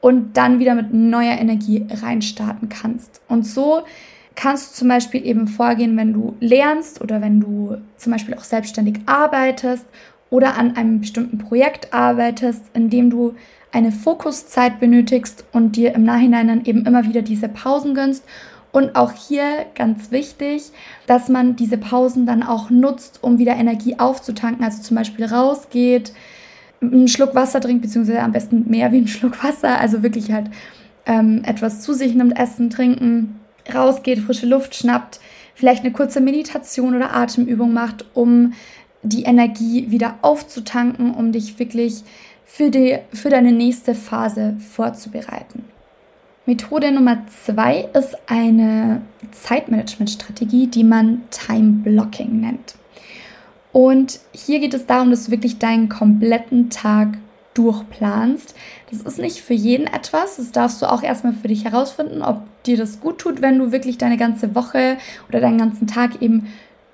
und 0.00 0.36
dann 0.36 0.58
wieder 0.58 0.74
mit 0.74 0.92
neuer 0.92 1.38
Energie 1.38 1.86
reinstarten 1.88 2.68
kannst. 2.68 3.20
Und 3.28 3.46
so 3.46 3.84
kannst 4.34 4.72
du 4.72 4.78
zum 4.80 4.88
Beispiel 4.88 5.24
eben 5.24 5.46
vorgehen, 5.46 5.96
wenn 5.96 6.12
du 6.12 6.34
lernst 6.40 7.00
oder 7.00 7.22
wenn 7.22 7.38
du 7.38 7.76
zum 7.96 8.10
Beispiel 8.10 8.34
auch 8.34 8.44
selbstständig 8.44 8.98
arbeitest 9.06 9.86
oder 10.30 10.56
an 10.56 10.76
einem 10.76 11.00
bestimmten 11.00 11.38
Projekt 11.38 11.92
arbeitest, 11.92 12.64
in 12.74 12.90
dem 12.90 13.10
du 13.10 13.34
eine 13.72 13.92
Fokuszeit 13.92 14.80
benötigst 14.80 15.44
und 15.52 15.76
dir 15.76 15.94
im 15.94 16.04
Nachhinein 16.04 16.48
dann 16.48 16.64
eben 16.64 16.86
immer 16.86 17.04
wieder 17.04 17.22
diese 17.22 17.48
Pausen 17.48 17.94
gönnst. 17.94 18.24
Und 18.72 18.94
auch 18.96 19.12
hier 19.12 19.66
ganz 19.74 20.10
wichtig, 20.10 20.70
dass 21.06 21.28
man 21.28 21.56
diese 21.56 21.78
Pausen 21.78 22.26
dann 22.26 22.42
auch 22.42 22.68
nutzt, 22.68 23.20
um 23.22 23.38
wieder 23.38 23.56
Energie 23.56 23.98
aufzutanken. 23.98 24.64
Also 24.64 24.82
zum 24.82 24.96
Beispiel 24.96 25.24
rausgeht, 25.24 26.12
einen 26.82 27.08
Schluck 27.08 27.34
Wasser 27.34 27.60
trinkt, 27.60 27.82
beziehungsweise 27.82 28.20
am 28.20 28.32
besten 28.32 28.68
mehr 28.68 28.92
wie 28.92 28.98
einen 28.98 29.08
Schluck 29.08 29.42
Wasser. 29.42 29.80
Also 29.80 30.02
wirklich 30.02 30.30
halt 30.30 30.50
ähm, 31.06 31.42
etwas 31.44 31.80
zu 31.80 31.94
sich 31.94 32.14
nimmt, 32.14 32.38
Essen, 32.38 32.68
Trinken, 32.68 33.40
rausgeht, 33.72 34.18
frische 34.20 34.46
Luft 34.46 34.74
schnappt, 34.74 35.20
vielleicht 35.54 35.84
eine 35.84 35.92
kurze 35.92 36.20
Meditation 36.20 36.94
oder 36.94 37.14
Atemübung 37.14 37.72
macht, 37.72 38.04
um 38.14 38.52
die 39.08 39.24
Energie 39.24 39.90
wieder 39.90 40.16
aufzutanken, 40.22 41.14
um 41.14 41.32
dich 41.32 41.58
wirklich 41.58 42.02
für, 42.44 42.70
die, 42.70 42.98
für 43.12 43.30
deine 43.30 43.52
nächste 43.52 43.94
Phase 43.94 44.56
vorzubereiten. 44.74 45.64
Methode 46.46 46.92
Nummer 46.92 47.26
zwei 47.44 47.88
ist 47.92 48.16
eine 48.28 49.02
Zeitmanagement-Strategie, 49.32 50.68
die 50.68 50.84
man 50.84 51.22
Time 51.30 51.82
Blocking 51.82 52.40
nennt. 52.40 52.76
Und 53.72 54.20
hier 54.32 54.60
geht 54.60 54.72
es 54.74 54.86
darum, 54.86 55.10
dass 55.10 55.26
du 55.26 55.32
wirklich 55.32 55.58
deinen 55.58 55.88
kompletten 55.88 56.70
Tag 56.70 57.18
durchplanst. 57.54 58.54
Das 58.90 59.00
ist 59.00 59.18
nicht 59.18 59.40
für 59.40 59.54
jeden 59.54 59.86
etwas. 59.86 60.36
Das 60.36 60.52
darfst 60.52 60.80
du 60.80 60.86
auch 60.86 61.02
erstmal 61.02 61.32
für 61.32 61.48
dich 61.48 61.64
herausfinden, 61.64 62.22
ob 62.22 62.42
dir 62.64 62.76
das 62.76 63.00
gut 63.00 63.18
tut, 63.18 63.42
wenn 63.42 63.58
du 63.58 63.72
wirklich 63.72 63.98
deine 63.98 64.16
ganze 64.16 64.54
Woche 64.54 64.98
oder 65.28 65.40
deinen 65.40 65.58
ganzen 65.58 65.86
Tag 65.86 66.22
eben 66.22 66.48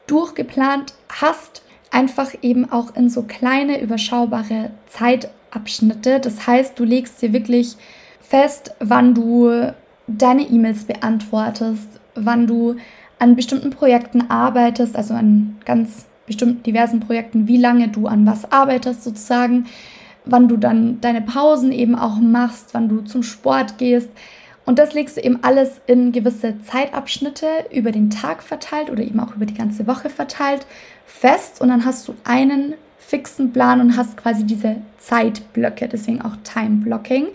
durchgeplant 0.07 0.95
hast 1.09 1.63
einfach 1.93 2.31
eben 2.41 2.71
auch 2.73 2.97
in 2.97 3.09
so 3.09 3.23
kleine, 3.23 3.81
überschaubare 3.81 4.71
Zeitabschnitte. 4.89 6.19
Das 6.19 6.47
heißt, 6.47 6.79
du 6.79 6.85
legst 6.85 7.21
dir 7.23 7.33
wirklich 7.33 7.77
fest, 8.21 8.75
wann 8.81 9.15
du 9.15 9.73
deine 10.09 10.43
E-Mails 10.43 10.85
beantwortest, 10.85 11.87
wann 12.15 12.47
du 12.47 12.77
an 13.19 13.37
bestimmten 13.37 13.71
Projekten 13.71 14.31
arbeitest, 14.31 14.97
also 14.97 15.15
an 15.15 15.59
ganz 15.65 16.07
bestimmten 16.27 16.63
diversen 16.63 17.01
Projekten, 17.01 17.47
wie 17.47 17.59
lange 17.59 17.89
du 17.89 18.07
an 18.07 18.27
was 18.27 18.51
arbeitest 18.51 19.05
sozusagen, 19.05 19.67
wann 20.25 20.49
du 20.49 20.57
dann 20.57 21.01
deine 21.01 21.21
Pausen 21.21 21.73
eben 21.73 21.95
auch 21.95 22.17
machst, 22.17 22.73
wann 22.73 22.89
du 22.89 23.03
zum 23.03 23.23
Sport 23.23 23.77
gehst. 23.79 24.09
Und 24.65 24.79
das 24.79 24.95
legst 24.95 25.17
du 25.17 25.21
eben 25.21 25.41
alles 25.43 25.81
in 25.87 26.13
gewisse 26.13 26.55
Zeitabschnitte 26.63 27.47
über 27.73 27.91
den 27.91 28.11
Tag 28.11 28.43
verteilt 28.43 28.91
oder 28.91 29.03
eben 29.03 29.21
auch 29.21 29.35
über 29.35 29.45
die 29.45 29.55
ganze 29.55 29.87
Woche 29.87 30.09
verteilt 30.09 30.67
fest 31.07 31.61
und 31.61 31.69
dann 31.69 31.85
hast 31.85 32.09
du 32.09 32.15
einen 32.25 32.75
fixen 32.99 33.53
Plan 33.53 33.81
und 33.81 33.97
hast 33.97 34.17
quasi 34.17 34.45
diese 34.45 34.77
Zeitblöcke, 34.99 35.89
deswegen 35.89 36.23
auch 36.23 36.37
Time 36.45 36.83
Blocking. 36.85 37.27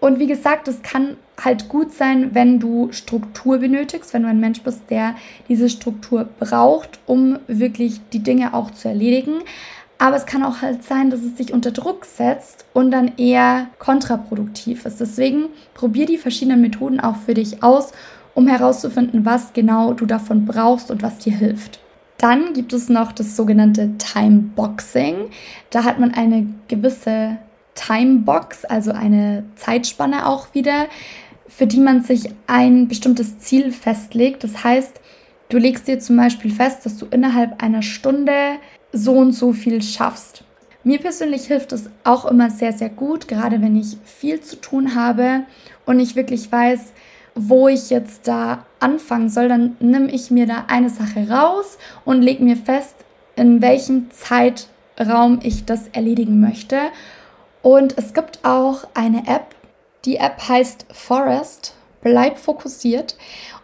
Und 0.00 0.18
wie 0.18 0.26
gesagt, 0.26 0.66
es 0.66 0.82
kann 0.82 1.16
halt 1.44 1.68
gut 1.68 1.92
sein, 1.92 2.34
wenn 2.34 2.58
du 2.58 2.90
Struktur 2.90 3.58
benötigst, 3.58 4.12
wenn 4.14 4.22
du 4.22 4.28
ein 4.28 4.40
Mensch 4.40 4.62
bist, 4.62 4.82
der 4.90 5.14
diese 5.48 5.68
Struktur 5.68 6.28
braucht, 6.38 6.98
um 7.06 7.38
wirklich 7.46 8.00
die 8.12 8.22
Dinge 8.22 8.54
auch 8.54 8.70
zu 8.70 8.88
erledigen. 8.88 9.42
Aber 9.98 10.16
es 10.16 10.24
kann 10.24 10.42
auch 10.42 10.62
halt 10.62 10.82
sein, 10.82 11.10
dass 11.10 11.20
es 11.20 11.34
dich 11.34 11.52
unter 11.52 11.72
Druck 11.72 12.06
setzt 12.06 12.64
und 12.72 12.90
dann 12.90 13.12
eher 13.18 13.66
kontraproduktiv 13.78 14.86
ist. 14.86 14.98
Deswegen 14.98 15.50
probier 15.74 16.06
die 16.06 16.16
verschiedenen 16.16 16.62
Methoden 16.62 17.00
auch 17.00 17.16
für 17.16 17.34
dich 17.34 17.62
aus, 17.62 17.92
um 18.34 18.48
herauszufinden, 18.48 19.26
was 19.26 19.52
genau 19.52 19.92
du 19.92 20.06
davon 20.06 20.46
brauchst 20.46 20.90
und 20.90 21.02
was 21.02 21.18
dir 21.18 21.34
hilft. 21.34 21.80
Dann 22.20 22.52
gibt 22.52 22.74
es 22.74 22.90
noch 22.90 23.12
das 23.12 23.34
sogenannte 23.34 23.96
Timeboxing. 23.96 25.30
Da 25.70 25.84
hat 25.84 25.98
man 25.98 26.12
eine 26.12 26.46
gewisse 26.68 27.38
Timebox, 27.74 28.66
also 28.66 28.92
eine 28.92 29.44
Zeitspanne 29.56 30.26
auch 30.26 30.52
wieder, 30.52 30.88
für 31.48 31.66
die 31.66 31.80
man 31.80 32.02
sich 32.02 32.28
ein 32.46 32.88
bestimmtes 32.88 33.38
Ziel 33.38 33.72
festlegt. 33.72 34.44
Das 34.44 34.62
heißt, 34.62 35.00
du 35.48 35.56
legst 35.56 35.88
dir 35.88 35.98
zum 35.98 36.18
Beispiel 36.18 36.50
fest, 36.50 36.84
dass 36.84 36.98
du 36.98 37.06
innerhalb 37.06 37.62
einer 37.62 37.80
Stunde 37.80 38.58
so 38.92 39.12
und 39.14 39.32
so 39.32 39.54
viel 39.54 39.80
schaffst. 39.80 40.44
Mir 40.84 40.98
persönlich 40.98 41.46
hilft 41.46 41.72
es 41.72 41.88
auch 42.04 42.26
immer 42.26 42.50
sehr, 42.50 42.74
sehr 42.74 42.90
gut, 42.90 43.28
gerade 43.28 43.62
wenn 43.62 43.76
ich 43.76 43.96
viel 44.04 44.42
zu 44.42 44.56
tun 44.56 44.94
habe 44.94 45.44
und 45.86 46.00
ich 46.00 46.16
wirklich 46.16 46.52
weiß, 46.52 46.92
wo 47.34 47.68
ich 47.68 47.90
jetzt 47.90 48.26
da 48.28 48.64
anfangen 48.80 49.28
soll, 49.28 49.48
dann 49.48 49.76
nehme 49.80 50.10
ich 50.10 50.30
mir 50.30 50.46
da 50.46 50.64
eine 50.68 50.90
Sache 50.90 51.28
raus 51.30 51.78
und 52.04 52.22
lege 52.22 52.42
mir 52.42 52.56
fest, 52.56 52.94
in 53.36 53.62
welchem 53.62 54.10
Zeitraum 54.10 55.40
ich 55.42 55.64
das 55.64 55.88
erledigen 55.88 56.40
möchte. 56.40 56.78
Und 57.62 57.96
es 57.98 58.14
gibt 58.14 58.44
auch 58.44 58.84
eine 58.94 59.26
App, 59.26 59.54
die 60.04 60.16
App 60.16 60.48
heißt 60.48 60.86
Forest, 60.92 61.74
bleib 62.02 62.38
fokussiert. 62.38 63.16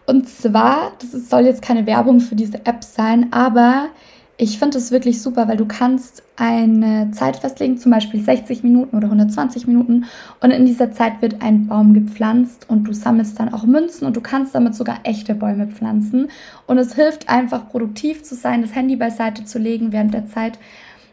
Und 0.06 0.28
zwar, 0.28 0.92
das 1.00 1.28
soll 1.28 1.46
jetzt 1.46 1.62
keine 1.62 1.86
Werbung 1.86 2.20
für 2.20 2.36
diese 2.36 2.64
App 2.64 2.84
sein, 2.84 3.32
aber 3.32 3.88
ich 4.38 4.58
finde 4.58 4.76
es 4.76 4.90
wirklich 4.90 5.22
super, 5.22 5.48
weil 5.48 5.56
du 5.56 5.64
kannst 5.64 6.22
eine 6.36 7.10
Zeit 7.12 7.36
festlegen, 7.38 7.78
zum 7.78 7.90
Beispiel 7.90 8.20
60 8.20 8.62
Minuten 8.62 8.94
oder 8.94 9.06
120 9.06 9.66
Minuten 9.66 10.04
und 10.40 10.50
in 10.50 10.66
dieser 10.66 10.92
Zeit 10.92 11.22
wird 11.22 11.40
ein 11.40 11.68
Baum 11.68 11.94
gepflanzt 11.94 12.66
und 12.68 12.84
du 12.84 12.92
sammelst 12.92 13.40
dann 13.40 13.54
auch 13.54 13.64
Münzen 13.64 14.06
und 14.06 14.14
du 14.14 14.20
kannst 14.20 14.54
damit 14.54 14.74
sogar 14.74 14.98
echte 15.04 15.34
Bäume 15.34 15.66
pflanzen 15.68 16.28
und 16.66 16.76
es 16.76 16.94
hilft 16.94 17.30
einfach 17.30 17.70
produktiv 17.70 18.22
zu 18.24 18.34
sein, 18.34 18.60
das 18.60 18.74
Handy 18.74 18.96
beiseite 18.96 19.46
zu 19.46 19.58
legen. 19.58 19.92
Während 19.92 20.12
der 20.12 20.26
Zeit 20.26 20.58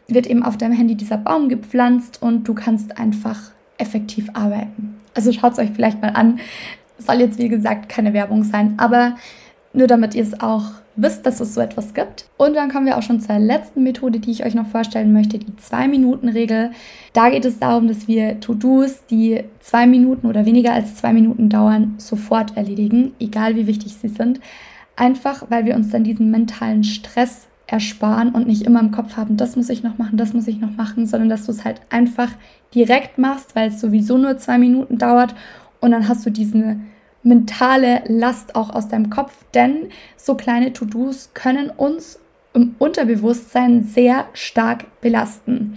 wird 0.06 0.26
eben 0.26 0.42
auf 0.42 0.58
deinem 0.58 0.74
Handy 0.74 0.94
dieser 0.94 1.16
Baum 1.16 1.48
gepflanzt 1.48 2.20
und 2.20 2.46
du 2.46 2.52
kannst 2.52 2.98
einfach 2.98 3.52
effektiv 3.78 4.28
arbeiten. 4.34 4.96
Also 5.14 5.32
schaut 5.32 5.54
es 5.54 5.58
euch 5.58 5.70
vielleicht 5.74 6.02
mal 6.02 6.10
an. 6.10 6.40
Soll 6.98 7.20
jetzt 7.20 7.38
wie 7.38 7.48
gesagt 7.48 7.88
keine 7.88 8.12
Werbung 8.12 8.44
sein, 8.44 8.74
aber 8.76 9.16
nur 9.72 9.86
damit 9.86 10.14
ihr 10.14 10.22
es 10.22 10.40
auch 10.40 10.64
wisst, 10.96 11.26
dass 11.26 11.40
es 11.40 11.54
so 11.54 11.60
etwas 11.60 11.94
gibt. 11.94 12.26
Und 12.36 12.54
dann 12.54 12.70
kommen 12.70 12.86
wir 12.86 12.96
auch 12.96 13.02
schon 13.02 13.20
zur 13.20 13.38
letzten 13.38 13.82
Methode, 13.82 14.20
die 14.20 14.30
ich 14.30 14.44
euch 14.44 14.54
noch 14.54 14.66
vorstellen 14.66 15.12
möchte, 15.12 15.38
die 15.38 15.52
2-Minuten-Regel. 15.52 16.70
Da 17.12 17.30
geht 17.30 17.44
es 17.44 17.58
darum, 17.58 17.88
dass 17.88 18.06
wir 18.06 18.40
To-Dos, 18.40 19.06
die 19.06 19.44
zwei 19.60 19.86
Minuten 19.86 20.26
oder 20.26 20.46
weniger 20.46 20.72
als 20.72 20.96
zwei 20.96 21.12
Minuten 21.12 21.48
dauern, 21.48 21.94
sofort 21.98 22.56
erledigen, 22.56 23.12
egal 23.18 23.56
wie 23.56 23.66
wichtig 23.66 23.94
sie 23.94 24.08
sind. 24.08 24.40
Einfach, 24.96 25.44
weil 25.48 25.64
wir 25.64 25.74
uns 25.74 25.90
dann 25.90 26.04
diesen 26.04 26.30
mentalen 26.30 26.84
Stress 26.84 27.48
ersparen 27.66 28.30
und 28.30 28.46
nicht 28.46 28.62
immer 28.62 28.80
im 28.80 28.90
Kopf 28.90 29.16
haben, 29.16 29.36
das 29.36 29.56
muss 29.56 29.70
ich 29.70 29.82
noch 29.82 29.98
machen, 29.98 30.18
das 30.18 30.34
muss 30.34 30.46
ich 30.46 30.60
noch 30.60 30.76
machen, 30.76 31.06
sondern 31.06 31.28
dass 31.28 31.46
du 31.46 31.52
es 31.52 31.64
halt 31.64 31.80
einfach 31.90 32.30
direkt 32.74 33.18
machst, 33.18 33.56
weil 33.56 33.68
es 33.68 33.80
sowieso 33.80 34.18
nur 34.18 34.36
zwei 34.38 34.58
Minuten 34.58 34.98
dauert 34.98 35.34
und 35.80 35.90
dann 35.90 36.08
hast 36.08 36.26
du 36.26 36.30
diesen 36.30 36.86
mentale 37.24 38.02
Last 38.06 38.54
auch 38.54 38.70
aus 38.70 38.88
deinem 38.88 39.10
Kopf, 39.10 39.32
denn 39.54 39.88
so 40.16 40.34
kleine 40.34 40.72
To-Dos 40.72 41.30
können 41.34 41.70
uns 41.70 42.20
im 42.52 42.76
Unterbewusstsein 42.78 43.82
sehr 43.82 44.26
stark 44.32 45.00
belasten. 45.00 45.76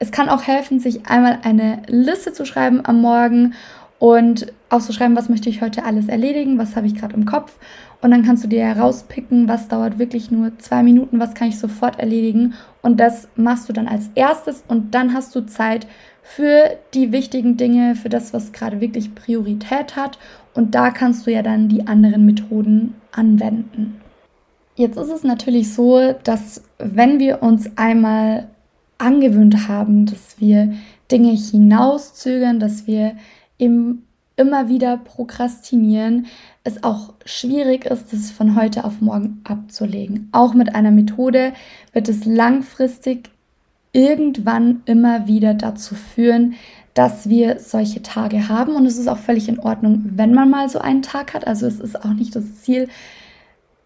Es 0.00 0.10
kann 0.10 0.28
auch 0.28 0.42
helfen, 0.42 0.80
sich 0.80 1.06
einmal 1.06 1.40
eine 1.42 1.82
Liste 1.86 2.32
zu 2.32 2.44
schreiben 2.44 2.84
am 2.84 3.00
Morgen 3.00 3.54
und 3.98 4.52
aufzuschreiben, 4.68 5.16
was 5.16 5.28
möchte 5.28 5.48
ich 5.48 5.60
heute 5.60 5.84
alles 5.84 6.08
erledigen, 6.08 6.58
was 6.58 6.76
habe 6.76 6.86
ich 6.86 6.94
gerade 6.94 7.14
im 7.14 7.24
Kopf. 7.24 7.56
Und 8.00 8.12
dann 8.12 8.24
kannst 8.24 8.44
du 8.44 8.48
dir 8.48 8.64
herauspicken, 8.64 9.48
was 9.48 9.66
dauert 9.66 9.98
wirklich 9.98 10.30
nur 10.30 10.56
zwei 10.58 10.84
Minuten, 10.84 11.18
was 11.18 11.34
kann 11.34 11.48
ich 11.48 11.58
sofort 11.58 11.98
erledigen. 11.98 12.54
Und 12.80 13.00
das 13.00 13.26
machst 13.34 13.68
du 13.68 13.72
dann 13.72 13.88
als 13.88 14.10
erstes 14.14 14.62
und 14.68 14.94
dann 14.94 15.14
hast 15.14 15.34
du 15.34 15.46
Zeit 15.46 15.86
für 16.22 16.76
die 16.94 17.10
wichtigen 17.10 17.56
Dinge, 17.56 17.96
für 17.96 18.08
das, 18.08 18.32
was 18.32 18.52
gerade 18.52 18.80
wirklich 18.80 19.14
Priorität 19.14 19.96
hat. 19.96 20.18
Und 20.58 20.74
da 20.74 20.90
kannst 20.90 21.24
du 21.24 21.30
ja 21.30 21.42
dann 21.42 21.68
die 21.68 21.86
anderen 21.86 22.26
Methoden 22.26 22.96
anwenden. 23.12 24.00
Jetzt 24.74 24.98
ist 24.98 25.08
es 25.08 25.22
natürlich 25.22 25.72
so, 25.72 26.14
dass 26.24 26.64
wenn 26.78 27.20
wir 27.20 27.44
uns 27.44 27.70
einmal 27.76 28.48
angewöhnt 28.98 29.68
haben, 29.68 30.06
dass 30.06 30.40
wir 30.40 30.72
Dinge 31.12 31.30
hinauszögern, 31.30 32.58
dass 32.58 32.88
wir 32.88 33.14
im 33.56 34.02
immer 34.34 34.68
wieder 34.68 34.96
prokrastinieren, 34.96 36.26
es 36.64 36.82
auch 36.82 37.14
schwierig 37.24 37.84
ist, 37.84 38.12
das 38.12 38.32
von 38.32 38.56
heute 38.56 38.84
auf 38.84 39.00
morgen 39.00 39.40
abzulegen. 39.44 40.28
Auch 40.32 40.54
mit 40.54 40.74
einer 40.74 40.90
Methode 40.90 41.52
wird 41.92 42.08
es 42.08 42.24
langfristig 42.24 43.30
irgendwann 43.98 44.82
immer 44.86 45.26
wieder 45.26 45.54
dazu 45.54 45.94
führen, 45.94 46.54
dass 46.94 47.28
wir 47.28 47.58
solche 47.58 48.02
Tage 48.02 48.48
haben. 48.48 48.74
Und 48.74 48.86
es 48.86 48.96
ist 48.96 49.08
auch 49.08 49.18
völlig 49.18 49.48
in 49.48 49.58
Ordnung, 49.58 50.04
wenn 50.14 50.32
man 50.32 50.50
mal 50.50 50.68
so 50.68 50.78
einen 50.78 51.02
Tag 51.02 51.34
hat. 51.34 51.46
Also 51.46 51.66
es 51.66 51.80
ist 51.80 52.04
auch 52.04 52.12
nicht 52.12 52.34
das 52.34 52.62
Ziel, 52.62 52.88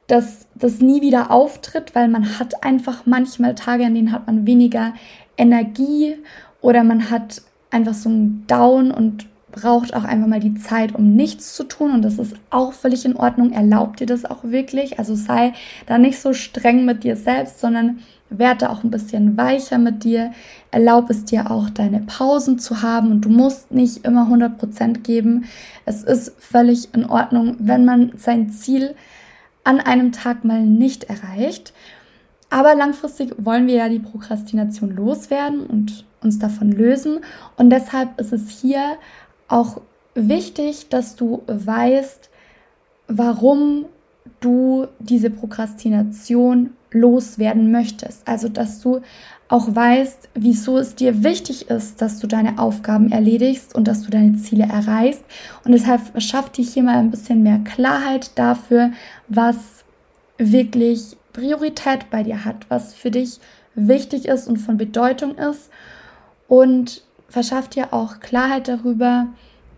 dass 0.07 0.46
das 0.55 0.81
nie 0.81 1.01
wieder 1.01 1.31
auftritt, 1.31 1.94
weil 1.94 2.09
man 2.09 2.38
hat 2.38 2.62
einfach 2.62 3.07
manchmal 3.07 3.55
Tage, 3.55 3.87
an 3.87 3.94
denen 3.94 4.12
hat 4.12 4.27
man 4.27 4.46
weniger 4.46 4.92
Energie 5.38 6.16
oder 6.61 6.85
man 6.85 7.11
hat 7.11 7.42
einfach 7.70 7.94
so 7.94 8.11
einen 8.11 8.44
Down 8.46 8.90
und 8.90 9.27
braucht 9.51 9.94
auch 9.94 10.05
einfach 10.05 10.27
mal 10.27 10.40
die 10.40 10.55
Zeit, 10.55 10.94
um 10.94 11.14
nichts 11.14 11.55
zu 11.55 11.64
tun. 11.64 11.92
Und 11.92 12.03
das 12.03 12.18
ist 12.18 12.35
auch 12.51 12.72
völlig 12.72 13.05
in 13.05 13.16
Ordnung. 13.16 13.53
Erlaubt 13.53 14.01
dir 14.01 14.07
das 14.07 14.25
auch 14.25 14.44
wirklich. 14.44 14.98
Also 14.98 15.14
sei 15.14 15.53
da 15.87 15.98
nicht 15.98 16.18
so 16.18 16.33
streng 16.33 16.85
mit 16.85 17.05
dir 17.05 17.16
selbst, 17.16 17.61
sondern 17.61 18.01
werde 18.38 18.71
auch 18.71 18.85
ein 18.85 18.90
bisschen 18.90 19.37
weicher 19.37 19.79
mit 19.79 20.05
dir. 20.05 20.33
Erlaub 20.71 21.11
es 21.11 21.25
dir 21.25 21.51
auch, 21.51 21.71
deine 21.71 22.01
Pausen 22.01 22.59
zu 22.59 22.83
haben 22.83 23.11
und 23.11 23.23
du 23.23 23.29
musst 23.29 23.73
nicht 23.73 24.05
immer 24.05 24.29
100% 24.29 24.99
geben. 25.03 25.45
Es 25.85 26.03
ist 26.03 26.35
völlig 26.38 26.95
in 26.95 27.05
Ordnung, 27.05 27.57
wenn 27.59 27.85
man 27.85 28.12
sein 28.16 28.51
Ziel 28.51 28.95
an 29.64 29.81
einem 29.81 30.12
Tag 30.12 30.45
mal 30.45 30.62
nicht 30.62 31.05
erreicht. 31.05 31.73
Aber 32.51 32.75
langfristig 32.75 33.35
wollen 33.38 33.66
wir 33.66 33.77
ja 33.77 33.88
die 33.88 33.99
Prokrastination 33.99 34.95
loswerden 34.95 35.64
und 35.66 36.05
uns 36.23 36.38
davon 36.38 36.71
lösen. 36.71 37.21
Und 37.57 37.71
deshalb 37.71 38.21
ist 38.21 38.33
es 38.33 38.51
hier 38.51 38.97
auch 39.49 39.81
wichtig, 40.14 40.88
dass 40.90 41.16
du 41.16 41.42
weißt, 41.47 42.29
warum 43.09 43.87
du 44.40 44.87
diese 44.98 45.30
Prokrastination 45.30 46.70
loswerden 46.90 47.70
möchtest. 47.70 48.26
Also, 48.26 48.48
dass 48.48 48.80
du 48.80 49.00
auch 49.48 49.74
weißt, 49.74 50.30
wieso 50.35 50.78
es 50.78 50.94
dir 50.94 51.22
wichtig 51.22 51.68
ist, 51.68 52.00
dass 52.00 52.18
du 52.18 52.26
deine 52.26 52.58
Aufgaben 52.58 53.12
erledigst 53.12 53.74
und 53.74 53.87
dass 53.87 54.02
du 54.02 54.11
deine 54.11 54.37
Ziele 54.37 54.64
erreichst. 54.64 55.22
Und 55.64 55.72
deshalb 55.72 56.00
schafft 56.22 56.56
dich 56.56 56.72
hier 56.72 56.82
mal 56.82 56.96
ein 56.96 57.11
bisschen 57.11 57.42
mehr 57.42 57.58
Klarheit 57.58 58.30
dafür, 58.38 58.92
was 59.28 59.56
wirklich 60.38 61.16
Priorität 61.32 62.11
bei 62.11 62.22
dir 62.22 62.44
hat, 62.44 62.66
was 62.68 62.94
für 62.94 63.11
dich 63.11 63.40
wichtig 63.74 64.26
ist 64.26 64.48
und 64.48 64.56
von 64.56 64.76
Bedeutung 64.76 65.37
ist. 65.37 65.70
Und 66.48 67.02
verschafft 67.28 67.74
dir 67.74 67.92
auch 67.92 68.20
Klarheit 68.20 68.68
darüber, 68.68 69.28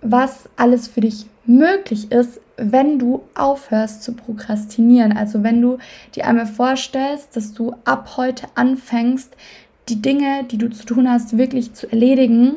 was 0.02 0.48
alles 0.57 0.87
für 0.88 1.00
dich 1.00 1.26
möglich 1.46 2.12
ist, 2.12 2.40
wenn 2.57 2.99
du 2.99 3.23
aufhörst 3.35 4.03
zu 4.03 4.14
prokrastinieren. 4.14 5.17
Also 5.17 5.43
wenn 5.43 5.61
du 5.61 5.79
dir 6.14 6.27
einmal 6.27 6.47
vorstellst, 6.47 7.37
dass 7.37 7.53
du 7.53 7.75
ab 7.85 8.17
heute 8.17 8.47
anfängst, 8.55 9.37
die 9.88 10.01
Dinge, 10.01 10.45
die 10.45 10.59
du 10.59 10.71
zu 10.71 10.87
tun 10.87 11.11
hast, 11.11 11.37
wirklich 11.37 11.75
zu 11.75 11.90
erledigen, 11.90 12.57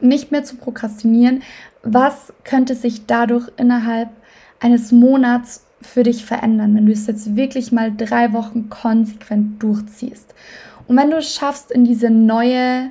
nicht 0.00 0.30
mehr 0.30 0.44
zu 0.44 0.56
prokrastinieren, 0.56 1.42
was 1.82 2.32
könnte 2.44 2.74
sich 2.74 3.06
dadurch 3.06 3.48
innerhalb 3.56 4.10
eines 4.60 4.92
Monats 4.92 5.66
für 5.82 6.02
dich 6.02 6.24
verändern, 6.24 6.74
wenn 6.74 6.86
du 6.86 6.92
es 6.92 7.06
jetzt 7.06 7.36
wirklich 7.36 7.72
mal 7.72 7.94
drei 7.94 8.32
Wochen 8.32 8.68
konsequent 8.68 9.62
durchziehst. 9.62 10.34
Und 10.86 10.96
wenn 10.96 11.10
du 11.10 11.16
es 11.16 11.34
schaffst, 11.34 11.70
in 11.70 11.84
diese 11.84 12.10
neue 12.10 12.90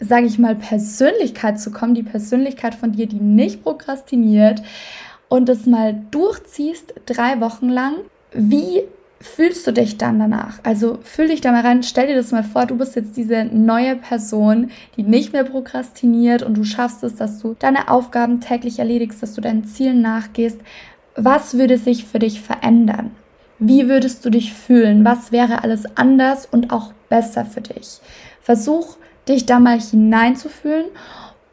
sage 0.00 0.26
ich 0.26 0.38
mal, 0.38 0.54
Persönlichkeit 0.54 1.60
zu 1.60 1.70
kommen, 1.70 1.94
die 1.94 2.02
Persönlichkeit 2.02 2.74
von 2.74 2.92
dir, 2.92 3.06
die 3.06 3.20
nicht 3.20 3.62
prokrastiniert 3.62 4.62
und 5.28 5.48
das 5.48 5.66
mal 5.66 6.02
durchziehst, 6.10 6.94
drei 7.06 7.40
Wochen 7.40 7.68
lang, 7.68 7.94
wie 8.32 8.82
fühlst 9.20 9.66
du 9.66 9.72
dich 9.72 9.98
dann 9.98 10.18
danach? 10.18 10.60
Also 10.62 10.98
fühl 11.02 11.28
dich 11.28 11.40
da 11.40 11.52
mal 11.52 11.62
rein, 11.62 11.82
stell 11.82 12.06
dir 12.06 12.14
das 12.14 12.30
mal 12.30 12.44
vor, 12.44 12.66
du 12.66 12.76
bist 12.76 12.96
jetzt 12.96 13.16
diese 13.16 13.44
neue 13.44 13.96
Person, 13.96 14.70
die 14.96 15.02
nicht 15.02 15.32
mehr 15.32 15.44
prokrastiniert 15.44 16.42
und 16.42 16.56
du 16.56 16.64
schaffst 16.64 17.02
es, 17.02 17.16
dass 17.16 17.40
du 17.40 17.56
deine 17.58 17.90
Aufgaben 17.90 18.40
täglich 18.40 18.78
erledigst, 18.78 19.22
dass 19.22 19.34
du 19.34 19.40
deinen 19.40 19.64
Zielen 19.64 20.00
nachgehst. 20.02 20.58
Was 21.16 21.58
würde 21.58 21.78
sich 21.78 22.04
für 22.04 22.20
dich 22.20 22.40
verändern? 22.40 23.10
Wie 23.58 23.88
würdest 23.88 24.24
du 24.24 24.30
dich 24.30 24.52
fühlen? 24.52 25.04
Was 25.04 25.32
wäre 25.32 25.64
alles 25.64 25.84
anders 25.96 26.46
und 26.46 26.72
auch 26.72 26.92
besser 27.08 27.44
für 27.44 27.60
dich? 27.60 27.98
Versuch 28.40 28.96
dich 29.28 29.46
da 29.46 29.58
mal 29.58 29.80
hineinzufühlen 29.80 30.86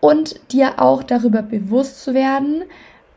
und 0.01 0.39
dir 0.51 0.79
auch 0.79 1.01
darüber 1.01 1.41
bewusst 1.41 2.03
zu 2.03 2.13
werden, 2.13 2.63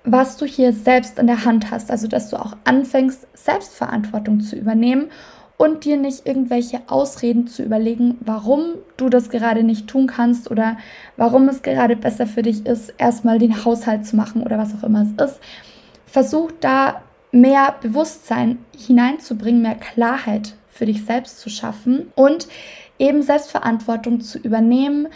was 0.04 0.36
du 0.36 0.46
hier 0.46 0.72
selbst 0.72 1.18
in 1.18 1.26
der 1.26 1.44
Hand 1.44 1.70
hast. 1.70 1.90
Also, 1.90 2.08
dass 2.08 2.30
du 2.30 2.36
auch 2.36 2.56
anfängst, 2.64 3.26
Selbstverantwortung 3.34 4.40
zu 4.40 4.56
übernehmen 4.56 5.10
und 5.56 5.84
dir 5.84 5.96
nicht 5.96 6.26
irgendwelche 6.26 6.80
Ausreden 6.86 7.48
zu 7.48 7.62
überlegen, 7.62 8.16
warum 8.20 8.74
du 8.96 9.08
das 9.08 9.28
gerade 9.28 9.64
nicht 9.64 9.88
tun 9.88 10.06
kannst 10.06 10.50
oder 10.50 10.78
warum 11.16 11.48
es 11.48 11.62
gerade 11.62 11.96
besser 11.96 12.26
für 12.26 12.42
dich 12.42 12.64
ist, 12.64 12.94
erstmal 12.96 13.38
den 13.38 13.64
Haushalt 13.64 14.06
zu 14.06 14.16
machen 14.16 14.42
oder 14.42 14.56
was 14.56 14.74
auch 14.74 14.84
immer 14.84 15.02
es 15.02 15.30
ist. 15.30 15.40
Versuch 16.06 16.52
da 16.60 17.02
mehr 17.32 17.74
Bewusstsein 17.82 18.58
hineinzubringen, 18.76 19.60
mehr 19.60 19.74
Klarheit 19.74 20.54
für 20.68 20.86
dich 20.86 21.04
selbst 21.04 21.40
zu 21.40 21.50
schaffen 21.50 22.12
und 22.14 22.48
eben 22.98 23.22
Selbstverantwortung 23.22 24.20
zu 24.20 24.38
übernehmen 24.38 25.08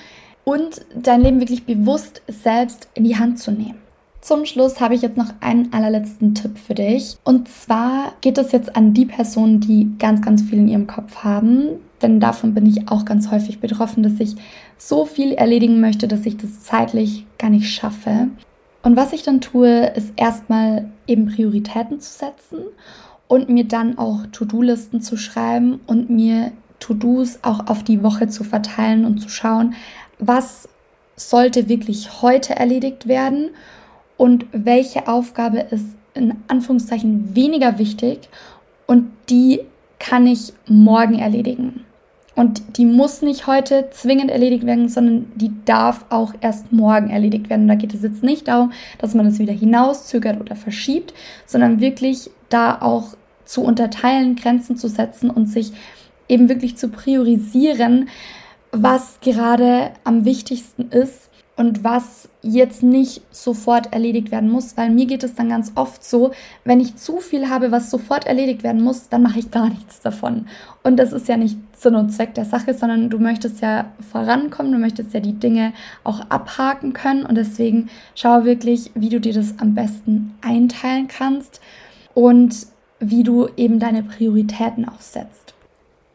und 0.45 0.85
dein 0.95 1.21
Leben 1.21 1.41
wirklich 1.41 1.65
bewusst 1.65 2.23
selbst 2.27 2.89
in 2.95 3.05
die 3.05 3.17
Hand 3.17 3.39
zu 3.39 3.53
nehmen. 3.53 3.82
Zum 4.23 4.47
Schluss 4.47 4.81
habe 4.81 4.95
ich 4.95 5.03
jetzt 5.03 5.17
noch 5.17 5.35
einen 5.41 5.73
allerletzten 5.73 6.33
Tipp 6.37 6.57
für 6.57 6.75
dich. 6.75 7.17
Und 7.25 7.49
zwar 7.49 8.13
geht 8.21 8.39
es 8.39 8.53
jetzt 8.53 8.77
an 8.77 8.95
die 8.95 9.05
Personen, 9.05 9.59
die 9.59 9.91
ganz, 9.99 10.23
ganz 10.23 10.43
viel 10.43 10.61
in 10.61 10.69
ihrem 10.69 10.87
Kopf 10.87 11.25
haben. 11.25 11.81
Denn 12.01 12.21
davon 12.21 12.55
bin 12.55 12.65
ich 12.65 12.89
auch 12.89 13.05
ganz 13.05 13.33
häufig 13.33 13.59
betroffen, 13.59 14.05
dass 14.05 14.21
ich 14.21 14.37
so 14.79 15.07
viel 15.07 15.33
erledigen 15.33 15.81
möchte, 15.81 16.07
dass 16.07 16.25
ich 16.25 16.37
das 16.37 16.61
zeitlich 16.61 17.27
gar 17.37 17.51
nicht 17.51 17.69
schaffe. 17.75 18.29
Und 18.85 18.95
was 18.95 19.13
ich 19.13 19.25
dann 19.25 19.41
tue, 19.41 19.87
ist 19.87 20.13
erstmal 20.15 20.89
eben 21.09 21.27
Prioritäten 21.27 21.99
zu 21.99 22.13
setzen 22.13 22.61
und 23.27 23.49
mir 23.49 23.65
dann 23.65 23.99
auch 23.99 24.21
To-Do-Listen 24.31 25.01
zu 25.01 25.17
schreiben 25.17 25.81
und 25.89 26.11
mir 26.11 26.53
To-Dos 26.79 27.41
auch 27.43 27.67
auf 27.67 27.83
die 27.83 28.05
Woche 28.05 28.29
zu 28.29 28.45
verteilen 28.45 29.05
und 29.05 29.19
zu 29.19 29.29
schauen, 29.29 29.75
was 30.21 30.69
sollte 31.17 31.69
wirklich 31.69 32.23
heute 32.23 32.55
erledigt 32.55 33.09
werden 33.09 33.51
und 34.17 34.47
welche 34.53 35.09
Aufgabe 35.09 35.59
ist 35.71 35.87
in 36.15 36.35
Anführungszeichen 36.49 37.35
weniger 37.35 37.79
wichtig 37.79 38.29
und 38.87 39.11
die 39.31 39.61
kann 39.99 40.27
ich 40.27 40.53
morgen 40.67 41.19
erledigen. 41.19 41.85
Und 42.35 42.79
die 42.79 42.87
muss 42.87 43.21
nicht 43.21 43.47
heute 43.47 43.89
zwingend 43.91 44.31
erledigt 44.31 44.65
werden, 44.65 44.89
sondern 44.89 45.31
die 45.35 45.53
darf 45.65 46.07
auch 46.09 46.33
erst 46.41 46.73
morgen 46.73 47.11
erledigt 47.11 47.51
werden. 47.51 47.69
da 47.69 47.75
geht 47.75 47.93
es 47.93 48.03
jetzt 48.03 48.23
nicht 48.23 48.49
darum, 48.49 48.73
dass 48.99 49.15
man 49.15 49.27
es 49.27 49.39
wieder 49.39 49.53
hinauszögert 49.53 50.41
oder 50.41 50.57
verschiebt, 50.57 51.13
sondern 51.47 51.81
wirklich 51.81 52.31
da 52.49 52.81
auch 52.81 53.17
zu 53.45 53.63
unterteilen, 53.63 54.37
Grenzen 54.37 54.77
zu 54.77 54.89
setzen 54.89 55.29
und 55.29 55.47
sich 55.47 55.73
eben 56.27 56.49
wirklich 56.49 56.77
zu 56.77 56.89
priorisieren, 56.89 58.09
was 58.71 59.19
gerade 59.21 59.91
am 60.05 60.25
wichtigsten 60.25 60.91
ist 60.91 61.29
und 61.57 61.85
was 61.85 62.29
jetzt 62.41 62.83
nicht 62.83 63.23
sofort 63.31 63.93
erledigt 63.93 64.31
werden 64.31 64.51
muss, 64.51 64.77
weil 64.77 64.91
mir 64.91 65.07
geht 65.07 65.23
es 65.23 65.35
dann 65.35 65.51
ganz 65.51 65.73
oft 65.75 66.03
so, 66.03 66.33
wenn 66.65 66.81
ich 66.81 66.97
zu 66.97 67.19
viel 67.19 67.51
habe, 67.51 67.71
was 67.71 67.91
sofort 67.91 68.27
erledigt 68.27 68.63
werden 68.63 68.83
muss, 68.83 69.09
dann 69.11 69.23
mache 69.23 69.39
ich 69.39 69.51
gar 69.51 69.69
nichts 69.69 70.01
davon. 70.01 70.47
Und 70.83 70.97
das 70.97 71.13
ist 71.13 71.29
ja 71.29 71.37
nicht 71.37 71.59
Sinn 71.77 71.95
und 71.95 72.11
Zweck 72.11 72.35
der 72.35 72.47
Sache, 72.47 72.73
sondern 72.73 73.11
du 73.11 73.19
möchtest 73.19 73.61
ja 73.61 73.87
vorankommen, 74.11 74.73
du 74.73 74.79
möchtest 74.79 75.13
ja 75.13 75.21
die 75.21 75.39
Dinge 75.39 75.75
auch 76.05 76.21
abhaken 76.31 76.95
können 76.95 77.25
und 77.27 77.35
deswegen 77.35 77.91
schau 78.15 78.45
wirklich, 78.45 78.91
wie 78.95 79.11
du 79.11 79.21
dir 79.21 79.35
das 79.35 79.59
am 79.59 79.75
besten 79.75 80.35
einteilen 80.41 81.07
kannst 81.07 81.61
und 82.15 82.67
wie 82.99 83.25
du 83.25 83.49
eben 83.57 83.79
deine 83.79 84.03
Prioritäten 84.03 84.89
auch 84.89 85.01
setzt. 85.01 85.55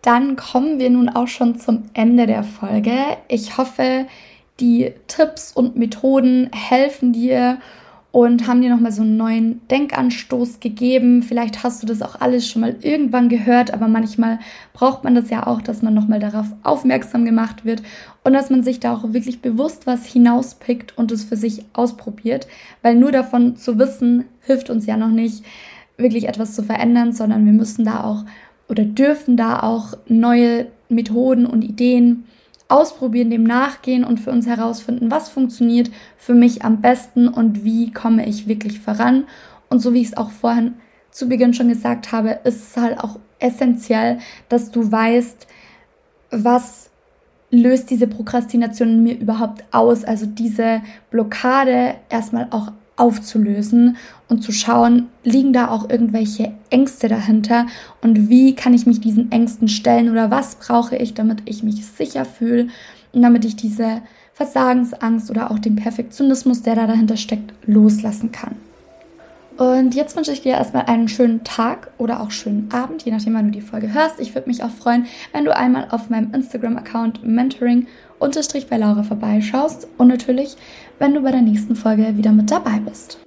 Dann 0.01 0.35
kommen 0.35 0.79
wir 0.79 0.89
nun 0.89 1.09
auch 1.09 1.27
schon 1.27 1.59
zum 1.59 1.83
Ende 1.93 2.27
der 2.27 2.43
Folge. 2.43 2.93
Ich 3.27 3.57
hoffe, 3.57 4.07
die 4.59 4.93
Tipps 5.07 5.51
und 5.51 5.75
Methoden 5.75 6.49
helfen 6.53 7.13
dir 7.13 7.59
und 8.11 8.47
haben 8.47 8.61
dir 8.61 8.69
nochmal 8.69 8.91
so 8.91 9.03
einen 9.03 9.17
neuen 9.17 9.61
Denkanstoß 9.67 10.59
gegeben. 10.59 11.21
Vielleicht 11.21 11.63
hast 11.63 11.83
du 11.83 11.87
das 11.87 12.01
auch 12.01 12.19
alles 12.19 12.49
schon 12.49 12.61
mal 12.61 12.75
irgendwann 12.81 13.29
gehört, 13.29 13.73
aber 13.73 13.87
manchmal 13.87 14.39
braucht 14.73 15.03
man 15.03 15.13
das 15.13 15.29
ja 15.29 15.45
auch, 15.45 15.61
dass 15.61 15.81
man 15.81 15.93
nochmal 15.93 16.19
darauf 16.19 16.47
aufmerksam 16.63 17.25
gemacht 17.25 17.65
wird 17.65 17.83
und 18.23 18.33
dass 18.33 18.49
man 18.49 18.63
sich 18.63 18.79
da 18.79 18.95
auch 18.95 19.13
wirklich 19.13 19.41
bewusst 19.41 19.85
was 19.85 20.05
hinauspickt 20.05 20.97
und 20.97 21.11
es 21.11 21.25
für 21.25 21.37
sich 21.37 21.65
ausprobiert, 21.73 22.47
weil 22.81 22.95
nur 22.95 23.11
davon 23.11 23.55
zu 23.55 23.77
wissen, 23.77 24.25
hilft 24.41 24.69
uns 24.69 24.85
ja 24.85 24.97
noch 24.97 25.09
nicht, 25.09 25.43
wirklich 25.97 26.27
etwas 26.27 26.55
zu 26.55 26.63
verändern, 26.63 27.11
sondern 27.11 27.45
wir 27.45 27.53
müssen 27.53 27.85
da 27.85 28.03
auch 28.03 28.23
oder 28.69 28.83
dürfen 28.83 29.37
da 29.37 29.61
auch 29.61 29.93
neue 30.07 30.67
Methoden 30.89 31.45
und 31.45 31.63
Ideen 31.63 32.25
ausprobieren, 32.69 33.29
dem 33.29 33.43
nachgehen 33.43 34.03
und 34.03 34.19
für 34.19 34.31
uns 34.31 34.45
herausfinden, 34.45 35.11
was 35.11 35.29
funktioniert 35.29 35.89
für 36.17 36.33
mich 36.33 36.63
am 36.63 36.81
besten 36.81 37.27
und 37.27 37.63
wie 37.63 37.91
komme 37.91 38.27
ich 38.27 38.47
wirklich 38.47 38.79
voran. 38.79 39.25
Und 39.69 39.79
so 39.79 39.93
wie 39.93 40.01
ich 40.01 40.07
es 40.07 40.17
auch 40.17 40.31
vorhin 40.31 40.75
zu 41.11 41.29
Beginn 41.29 41.53
schon 41.53 41.69
gesagt 41.69 42.11
habe, 42.11 42.39
ist 42.43 42.69
es 42.69 42.77
halt 42.77 42.99
auch 42.99 43.19
essentiell, 43.39 44.19
dass 44.49 44.71
du 44.71 44.91
weißt, 44.91 45.47
was 46.31 46.89
löst 47.49 47.89
diese 47.89 48.07
Prokrastination 48.07 48.89
in 48.89 49.03
mir 49.03 49.17
überhaupt 49.17 49.63
aus, 49.71 50.03
also 50.03 50.25
diese 50.25 50.81
Blockade 51.09 51.95
erstmal 52.09 52.47
auch 52.51 52.71
aufzulösen 52.97 53.97
und 54.27 54.43
zu 54.43 54.51
schauen, 54.51 55.07
liegen 55.23 55.53
da 55.53 55.69
auch 55.69 55.89
irgendwelche 55.89 56.51
Ängste 56.69 57.07
dahinter 57.07 57.67
und 58.01 58.29
wie 58.29 58.55
kann 58.55 58.73
ich 58.73 58.85
mich 58.85 58.99
diesen 58.99 59.31
Ängsten 59.31 59.67
stellen 59.67 60.09
oder 60.09 60.29
was 60.31 60.55
brauche 60.55 60.97
ich, 60.97 61.13
damit 61.13 61.43
ich 61.45 61.63
mich 61.63 61.85
sicher 61.85 62.25
fühle 62.25 62.67
und 63.13 63.21
damit 63.21 63.45
ich 63.45 63.55
diese 63.55 64.01
Versagensangst 64.33 65.31
oder 65.31 65.49
auch 65.49 65.59
den 65.59 65.75
Perfektionismus, 65.75 66.61
der 66.61 66.75
da 66.75 66.87
dahinter 66.87 67.17
steckt, 67.17 67.53
loslassen 67.65 68.31
kann. 68.31 68.55
Und 69.57 69.95
jetzt 69.95 70.15
wünsche 70.15 70.31
ich 70.31 70.41
dir 70.41 70.53
erstmal 70.53 70.85
einen 70.85 71.07
schönen 71.07 71.43
Tag 71.43 71.89
oder 71.97 72.21
auch 72.21 72.29
schönen 72.29 72.69
Abend, 72.71 73.03
je 73.03 73.11
nachdem, 73.11 73.33
wann 73.33 73.45
du 73.45 73.51
die 73.51 73.61
Folge 73.61 73.91
hörst. 73.91 74.19
Ich 74.19 74.35
würde 74.35 74.47
mich 74.47 74.63
auch 74.63 74.69
freuen, 74.69 75.07
wenn 75.33 75.45
du 75.45 75.55
einmal 75.55 75.87
auf 75.89 76.11
meinem 76.11 76.31
Instagram-Account 76.31 77.25
Mentoring 77.25 77.87
unterstrich 78.19 78.67
bei 78.67 78.77
Laura 78.77 79.01
vorbeischaust 79.01 79.87
und 79.97 80.09
natürlich, 80.09 80.57
wenn 80.99 81.13
du 81.13 81.21
bei 81.21 81.31
der 81.31 81.41
nächsten 81.41 81.75
Folge 81.75 82.17
wieder 82.17 82.31
mit 82.31 82.51
dabei 82.51 82.79
bist. 82.79 83.26